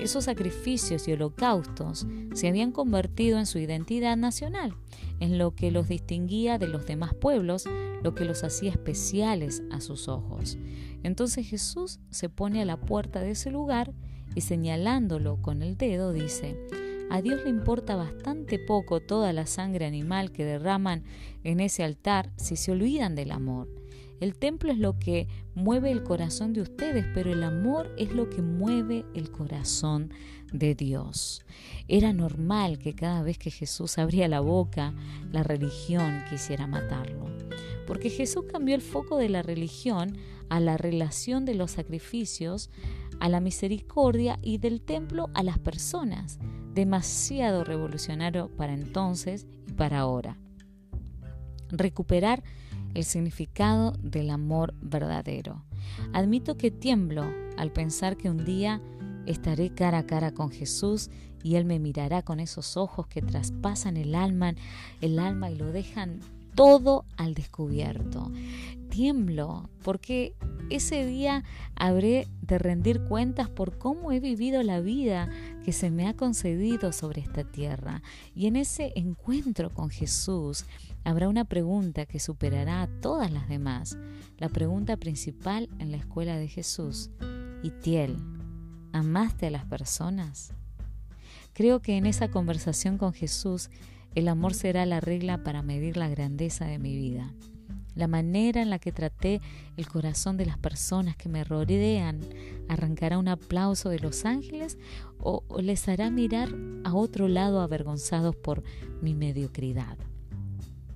Esos 0.00 0.24
sacrificios 0.24 1.08
y 1.08 1.12
holocaustos 1.12 2.06
se 2.32 2.48
habían 2.48 2.72
convertido 2.72 3.38
en 3.38 3.44
su 3.44 3.58
identidad 3.58 4.16
nacional, 4.16 4.74
en 5.18 5.36
lo 5.36 5.54
que 5.54 5.70
los 5.70 5.88
distinguía 5.88 6.56
de 6.56 6.68
los 6.68 6.86
demás 6.86 7.12
pueblos, 7.12 7.64
lo 8.02 8.14
que 8.14 8.24
los 8.24 8.44
hacía 8.44 8.70
especiales 8.70 9.62
a 9.70 9.82
sus 9.82 10.08
ojos. 10.08 10.56
Entonces 11.02 11.46
Jesús 11.46 12.00
se 12.10 12.28
pone 12.28 12.62
a 12.62 12.64
la 12.64 12.78
puerta 12.78 13.20
de 13.20 13.32
ese 13.32 13.50
lugar 13.50 13.92
y 14.34 14.42
señalándolo 14.42 15.40
con 15.42 15.62
el 15.62 15.76
dedo 15.76 16.12
dice, 16.12 16.56
a 17.10 17.22
Dios 17.22 17.40
le 17.42 17.50
importa 17.50 17.96
bastante 17.96 18.58
poco 18.58 19.00
toda 19.00 19.32
la 19.32 19.46
sangre 19.46 19.84
animal 19.84 20.30
que 20.30 20.44
derraman 20.44 21.02
en 21.42 21.58
ese 21.58 21.82
altar 21.82 22.30
si 22.36 22.54
se 22.54 22.70
olvidan 22.70 23.16
del 23.16 23.32
amor. 23.32 23.68
El 24.20 24.36
templo 24.36 24.70
es 24.70 24.78
lo 24.78 24.98
que 24.98 25.26
mueve 25.54 25.90
el 25.90 26.04
corazón 26.04 26.52
de 26.52 26.60
ustedes, 26.60 27.06
pero 27.14 27.32
el 27.32 27.42
amor 27.42 27.92
es 27.98 28.12
lo 28.12 28.28
que 28.28 28.42
mueve 28.42 29.06
el 29.14 29.30
corazón 29.30 30.12
de 30.52 30.74
Dios. 30.74 31.42
Era 31.88 32.12
normal 32.12 32.78
que 32.78 32.94
cada 32.94 33.22
vez 33.22 33.38
que 33.38 33.50
Jesús 33.50 33.98
abría 33.98 34.28
la 34.28 34.40
boca, 34.40 34.94
la 35.32 35.42
religión 35.42 36.22
quisiera 36.28 36.66
matarlo, 36.66 37.26
porque 37.90 38.08
Jesús 38.08 38.44
cambió 38.44 38.76
el 38.76 38.82
foco 38.82 39.16
de 39.16 39.28
la 39.28 39.42
religión 39.42 40.16
a 40.48 40.60
la 40.60 40.76
relación 40.76 41.44
de 41.44 41.56
los 41.56 41.72
sacrificios, 41.72 42.70
a 43.18 43.28
la 43.28 43.40
misericordia 43.40 44.38
y 44.42 44.58
del 44.58 44.80
templo 44.80 45.28
a 45.34 45.42
las 45.42 45.58
personas, 45.58 46.38
demasiado 46.72 47.64
revolucionario 47.64 48.48
para 48.56 48.74
entonces 48.74 49.48
y 49.66 49.72
para 49.72 49.98
ahora. 49.98 50.38
Recuperar 51.70 52.44
el 52.94 53.02
significado 53.02 53.90
del 54.00 54.30
amor 54.30 54.72
verdadero. 54.80 55.64
Admito 56.12 56.56
que 56.56 56.70
tiemblo 56.70 57.24
al 57.56 57.72
pensar 57.72 58.16
que 58.16 58.30
un 58.30 58.44
día 58.44 58.80
estaré 59.26 59.74
cara 59.74 59.98
a 59.98 60.06
cara 60.06 60.32
con 60.32 60.52
Jesús 60.52 61.10
y 61.42 61.56
Él 61.56 61.64
me 61.64 61.80
mirará 61.80 62.22
con 62.22 62.38
esos 62.38 62.76
ojos 62.76 63.08
que 63.08 63.20
traspasan 63.20 63.96
el 63.96 64.14
alma, 64.14 64.54
el 65.00 65.18
alma 65.18 65.50
y 65.50 65.56
lo 65.56 65.72
dejan 65.72 66.20
todo 66.60 67.06
al 67.16 67.32
descubierto. 67.32 68.30
Tiemblo 68.90 69.70
porque 69.82 70.34
ese 70.68 71.06
día 71.06 71.42
habré 71.74 72.28
de 72.42 72.58
rendir 72.58 73.00
cuentas 73.04 73.48
por 73.48 73.78
cómo 73.78 74.12
he 74.12 74.20
vivido 74.20 74.62
la 74.62 74.80
vida 74.80 75.30
que 75.64 75.72
se 75.72 75.90
me 75.90 76.06
ha 76.06 76.12
concedido 76.12 76.92
sobre 76.92 77.22
esta 77.22 77.44
tierra. 77.44 78.02
Y 78.34 78.46
en 78.46 78.56
ese 78.56 78.92
encuentro 78.94 79.70
con 79.70 79.88
Jesús, 79.88 80.66
habrá 81.02 81.30
una 81.30 81.46
pregunta 81.46 82.04
que 82.04 82.20
superará 82.20 82.82
a 82.82 82.88
todas 83.00 83.32
las 83.32 83.48
demás, 83.48 83.96
la 84.36 84.50
pregunta 84.50 84.98
principal 84.98 85.70
en 85.78 85.90
la 85.90 85.96
escuela 85.96 86.36
de 86.36 86.48
Jesús. 86.48 87.08
¿Y 87.62 87.70
Tiel, 87.70 88.18
amaste 88.92 89.46
a 89.46 89.50
las 89.50 89.64
personas? 89.64 90.52
Creo 91.54 91.80
que 91.80 91.96
en 91.96 92.04
esa 92.04 92.30
conversación 92.30 92.98
con 92.98 93.14
Jesús 93.14 93.70
el 94.14 94.28
amor 94.28 94.54
será 94.54 94.86
la 94.86 95.00
regla 95.00 95.42
para 95.42 95.62
medir 95.62 95.96
la 95.96 96.08
grandeza 96.08 96.66
de 96.66 96.78
mi 96.78 96.96
vida. 96.96 97.32
La 97.94 98.06
manera 98.06 98.62
en 98.62 98.70
la 98.70 98.78
que 98.78 98.92
traté 98.92 99.40
el 99.76 99.88
corazón 99.88 100.36
de 100.36 100.46
las 100.46 100.58
personas 100.58 101.16
que 101.16 101.28
me 101.28 101.44
rodean 101.44 102.20
arrancará 102.68 103.18
un 103.18 103.28
aplauso 103.28 103.88
de 103.88 103.98
los 103.98 104.24
ángeles 104.24 104.78
o, 105.18 105.44
les 105.60 105.88
hará 105.88 106.10
mirar 106.10 106.48
a 106.84 106.94
otro 106.94 107.28
lado 107.28 107.60
avergonzados 107.60 108.36
por 108.36 108.62
mi 109.02 109.14
mediocridad. 109.14 109.98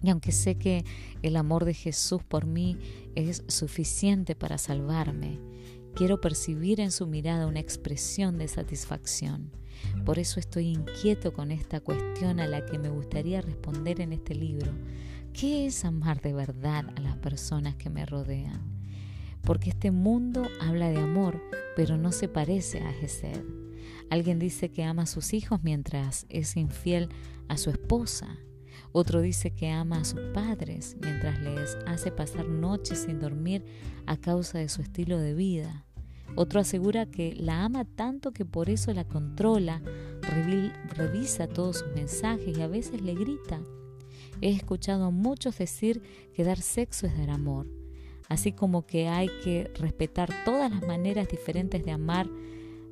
Y 0.02 0.10
aunque 0.10 0.32
sé 0.32 0.56
que 0.56 0.84
el 1.22 1.36
amor 1.36 1.64
de 1.64 1.74
Jesús 1.74 2.22
por 2.22 2.46
mí 2.46 2.78
es 3.14 3.42
suficiente 3.48 4.34
para 4.34 4.58
salvarme, 4.58 5.40
quiero 5.94 6.20
percibir 6.20 6.80
en 6.80 6.90
su 6.90 7.06
mirada 7.06 7.46
una 7.46 7.60
expresión 7.60 8.38
de 8.38 8.48
satisfacción. 8.48 9.50
Por 10.04 10.18
eso 10.18 10.38
estoy 10.40 10.68
inquieto 10.68 11.32
con 11.32 11.50
esta 11.50 11.80
cuestión 11.80 12.40
a 12.40 12.46
la 12.46 12.66
que 12.66 12.78
me 12.78 12.88
gustaría 12.88 13.40
responder 13.40 14.00
en 14.00 14.12
este 14.12 14.34
libro. 14.34 14.70
¿Qué 15.32 15.66
es 15.66 15.84
amar 15.84 16.20
de 16.20 16.32
verdad 16.32 16.84
a 16.96 17.00
las 17.00 17.16
personas 17.16 17.74
que 17.76 17.90
me 17.90 18.06
rodean? 18.06 18.60
Porque 19.42 19.70
este 19.70 19.90
mundo 19.90 20.46
habla 20.60 20.90
de 20.90 20.98
amor, 20.98 21.42
pero 21.76 21.96
no 21.96 22.12
se 22.12 22.28
parece 22.28 22.80
a 22.80 22.92
Gesed. 22.92 23.42
Alguien 24.10 24.38
dice 24.38 24.70
que 24.70 24.84
ama 24.84 25.02
a 25.02 25.06
sus 25.06 25.34
hijos 25.34 25.60
mientras 25.62 26.26
es 26.28 26.56
infiel 26.56 27.08
a 27.48 27.56
su 27.56 27.70
esposa. 27.70 28.38
Otro 28.92 29.20
dice 29.20 29.50
que 29.50 29.70
ama 29.70 30.00
a 30.00 30.04
sus 30.04 30.20
padres 30.32 30.96
mientras 31.00 31.40
les 31.40 31.76
hace 31.86 32.12
pasar 32.12 32.48
noches 32.48 33.04
sin 33.04 33.18
dormir 33.18 33.64
a 34.06 34.16
causa 34.16 34.58
de 34.58 34.68
su 34.68 34.82
estilo 34.82 35.18
de 35.18 35.34
vida. 35.34 35.83
Otro 36.36 36.60
asegura 36.60 37.06
que 37.06 37.34
la 37.34 37.64
ama 37.64 37.84
tanto 37.84 38.32
que 38.32 38.44
por 38.44 38.68
eso 38.68 38.92
la 38.92 39.04
controla, 39.04 39.80
revisa 40.96 41.46
todos 41.46 41.78
sus 41.78 41.92
mensajes 41.94 42.56
y 42.56 42.60
a 42.60 42.66
veces 42.66 43.00
le 43.02 43.14
grita. 43.14 43.60
He 44.40 44.50
escuchado 44.50 45.04
a 45.04 45.10
muchos 45.10 45.58
decir 45.58 46.02
que 46.34 46.44
dar 46.44 46.60
sexo 46.60 47.06
es 47.06 47.16
dar 47.16 47.30
amor, 47.30 47.66
así 48.28 48.52
como 48.52 48.84
que 48.84 49.08
hay 49.08 49.28
que 49.44 49.70
respetar 49.74 50.30
todas 50.44 50.70
las 50.70 50.86
maneras 50.86 51.28
diferentes 51.28 51.84
de 51.84 51.92
amar 51.92 52.28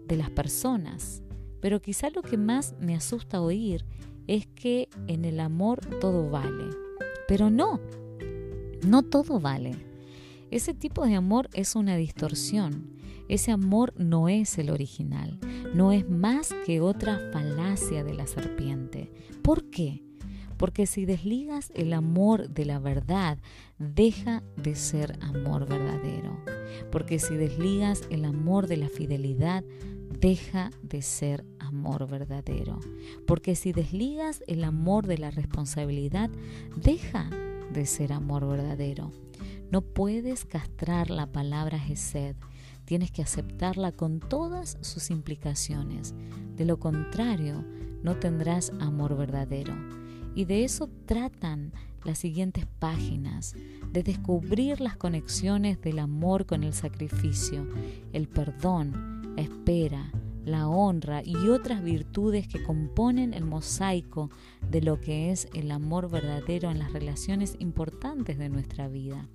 de 0.07 0.17
las 0.17 0.31
personas. 0.31 1.23
Pero 1.61 1.81
quizá 1.81 2.11
lo 2.11 2.23
que 2.23 2.37
más 2.37 2.75
me 2.81 2.95
asusta 2.95 3.41
oír 3.41 3.85
es 4.27 4.47
que 4.47 4.89
en 5.09 5.25
el 5.25 5.41
amor 5.41 5.81
todo 6.01 6.31
vale. 6.31 6.71
Pero 7.27 7.51
no, 7.51 7.81
no 8.87 9.03
todo 9.03 9.41
vale. 9.41 9.92
Ese 10.53 10.75
tipo 10.75 11.07
de 11.07 11.15
amor 11.15 11.49
es 11.55 11.77
una 11.77 11.97
distorsión. 11.97 12.93
Ese 13.31 13.53
amor 13.53 13.95
no 13.97 14.29
es 14.29 14.59
el 14.59 14.69
original, 14.69 15.39
no 15.75 15.93
es 15.93 16.07
más 16.11 16.55
que 16.67 16.83
otra 16.83 17.31
falacia 17.33 18.05
de 18.05 18.13
la 18.13 18.27
serpiente. 18.27 19.11
¿Por 19.41 19.71
qué? 19.71 20.05
Porque 20.59 20.85
si 20.85 21.07
desligas 21.07 21.73
el 21.75 21.95
amor 21.95 22.51
de 22.51 22.67
la 22.67 22.79
verdad, 22.79 23.39
deja 23.79 24.43
de 24.63 24.75
ser 24.75 25.19
amor 25.23 25.67
verdadero. 25.67 26.45
Porque 26.91 27.19
si 27.19 27.35
desligas 27.35 28.03
el 28.11 28.27
amor 28.27 28.67
de 28.67 28.77
la 28.77 28.91
fidelidad, 28.91 29.65
deja 30.21 30.71
de 30.83 31.01
ser 31.01 31.47
amor 31.61 32.07
verdadero. 32.11 32.79
Porque 33.27 33.57
si 33.57 33.73
desligas 33.73 34.45
el 34.47 34.65
amor 34.65 35.07
de 35.07 35.17
la 35.17 35.31
responsabilidad, 35.31 36.29
deja 36.77 37.31
de 37.73 37.87
ser 37.87 38.13
amor 38.13 38.47
verdadero. 38.47 39.13
No 39.73 39.81
puedes 39.81 40.45
castrar 40.45 41.09
la 41.09 41.33
palabra 41.33 41.79
Gesed. 41.79 42.37
Tienes 42.85 43.11
que 43.11 43.23
aceptarla 43.23 43.91
con 43.91 44.21
todas 44.21 44.77
sus 44.83 45.09
implicaciones. 45.09 46.15
De 46.57 46.67
lo 46.67 46.79
contrario, 46.79 47.65
no 48.03 48.17
tendrás 48.17 48.71
amor 48.81 49.17
verdadero. 49.17 49.75
Y 50.35 50.45
de 50.45 50.65
eso 50.65 50.91
tratan 51.07 51.73
las 52.05 52.19
siguientes 52.19 52.67
páginas, 52.81 53.55
de 53.91 54.03
descubrir 54.03 54.83
las 54.83 54.99
conexiones 54.99 55.81
del 55.81 56.01
amor 56.01 56.45
con 56.45 56.65
el 56.65 56.75
sacrificio, 56.75 57.67
el 58.13 58.29
perdón, 58.29 59.33
la 59.37 59.41
espera, 59.41 60.13
la 60.45 60.69
honra 60.69 61.23
y 61.25 61.49
otras 61.49 61.83
virtudes 61.83 62.47
que 62.47 62.63
componen 62.63 63.33
el 63.33 63.45
mosaico 63.45 64.29
de 64.71 64.83
lo 64.83 65.01
que 65.01 65.31
es 65.31 65.49
el 65.55 65.71
amor 65.71 66.11
verdadero 66.11 66.71
en 66.71 66.79
las 66.79 66.93
relaciones 66.93 67.57
importantes 67.59 68.37
de 68.37 68.51
nuestra 68.51 68.89
vida. 68.89 69.29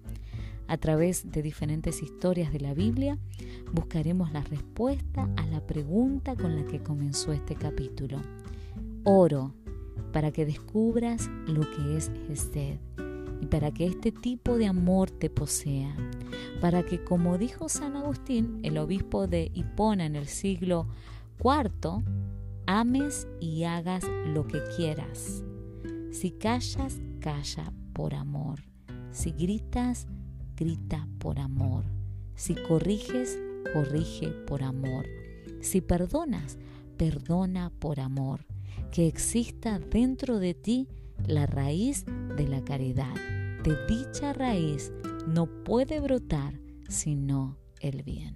A 0.68 0.78
través 0.78 1.32
de 1.32 1.42
diferentes 1.42 2.04
historias 2.04 2.52
de 2.52 2.60
la 2.60 2.74
Biblia 2.74 3.18
buscaremos 3.74 4.32
la 4.34 4.42
respuesta 4.42 5.30
a 5.38 5.46
la 5.48 5.66
pregunta 5.66 6.36
con 6.36 6.56
la 6.56 6.66
que 6.66 6.84
comenzó 6.84 7.32
este 7.32 7.56
capítulo. 7.56 8.22
Oro 9.04 9.54
para 10.12 10.32
que 10.32 10.46
descubras 10.46 11.30
lo 11.48 11.62
que 11.62 11.98
es 11.98 12.12
Gesed 12.28 12.80
y 13.42 13.46
para 13.46 13.72
que 13.72 13.86
este 13.86 14.12
tipo 14.12 14.58
de 14.58 14.66
amor 14.66 15.12
te 15.12 15.30
posea, 15.30 15.96
para 16.60 16.84
que, 16.84 17.04
como 17.04 17.38
dijo 17.38 17.70
San 17.70 17.96
Agustín, 17.96 18.60
el 18.64 18.78
obispo 18.78 19.28
de 19.28 19.52
Hipona 19.54 20.06
en 20.06 20.16
el 20.16 20.28
siglo 20.28 20.88
IV, 21.40 22.04
ames 22.66 23.28
y 23.40 23.64
hagas 23.64 24.04
lo 24.26 24.48
que 24.48 24.60
quieras. 24.76 25.44
Si 26.12 26.32
callas, 26.32 27.00
calla 27.20 27.72
por 27.94 28.16
amor. 28.16 28.64
Si 29.12 29.32
gritas, 29.32 30.08
grita 30.58 31.08
por 31.20 31.40
amor. 31.40 31.86
Si 32.36 32.56
corriges, 32.56 33.40
corrige 33.74 34.30
por 34.48 34.64
amor. 34.64 35.06
Si 35.62 35.82
perdonas, 35.82 36.58
perdona 36.98 37.72
por 37.80 38.00
amor. 38.00 38.46
Que 38.92 39.08
exista 39.08 39.80
dentro 39.80 40.40
de 40.40 40.54
ti 40.54 40.88
la 41.26 41.46
raíz 41.46 42.06
de 42.36 42.48
la 42.48 42.64
caridad. 42.64 43.14
De 43.64 43.78
dicha 43.88 44.34
raíz 44.34 44.92
no 45.28 45.46
puede 45.64 46.00
brotar 46.00 46.60
sino 46.90 47.58
el 47.80 48.04
bien. 48.04 48.36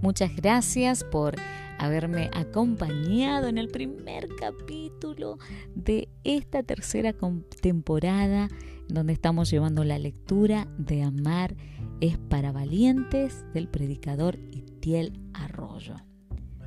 Muchas 0.00 0.34
gracias 0.36 1.02
por 1.02 1.34
haberme 1.78 2.30
acompañado 2.32 3.48
en 3.48 3.58
el 3.58 3.68
primer 3.68 4.28
capítulo 4.38 5.38
de 5.74 6.08
esta 6.24 6.62
tercera 6.62 7.14
temporada 7.60 8.48
donde 8.88 9.12
estamos 9.12 9.50
llevando 9.50 9.84
la 9.84 9.98
lectura 9.98 10.66
de 10.78 11.02
Amar 11.02 11.56
es 12.00 12.18
para 12.18 12.52
valientes 12.52 13.44
del 13.52 13.68
predicador 13.68 14.38
Itiel 14.50 15.20
Arroyo. 15.34 15.96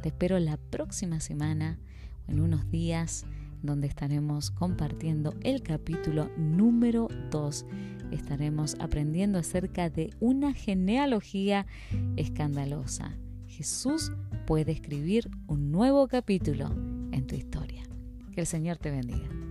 Te 0.01 0.10
espero 0.10 0.39
la 0.39 0.57
próxima 0.57 1.19
semana 1.19 1.79
en 2.27 2.39
unos 2.39 2.69
días 2.69 3.25
donde 3.62 3.88
estaremos 3.88 4.51
compartiendo 4.51 5.34
el 5.41 5.62
capítulo 5.62 6.29
número 6.38 7.07
2. 7.29 7.65
Estaremos 8.12 8.75
aprendiendo 8.79 9.39
acerca 9.39 9.89
de 9.89 10.12
una 10.19 10.53
genealogía 10.53 11.65
escandalosa. 12.17 13.17
Jesús 13.47 14.12
puede 14.47 14.71
escribir 14.71 15.29
un 15.47 15.71
nuevo 15.71 16.07
capítulo 16.07 16.71
en 17.12 17.27
tu 17.27 17.36
historia. 17.36 17.84
Que 18.31 18.41
el 18.41 18.47
Señor 18.47 18.77
te 18.77 18.91
bendiga. 18.91 19.51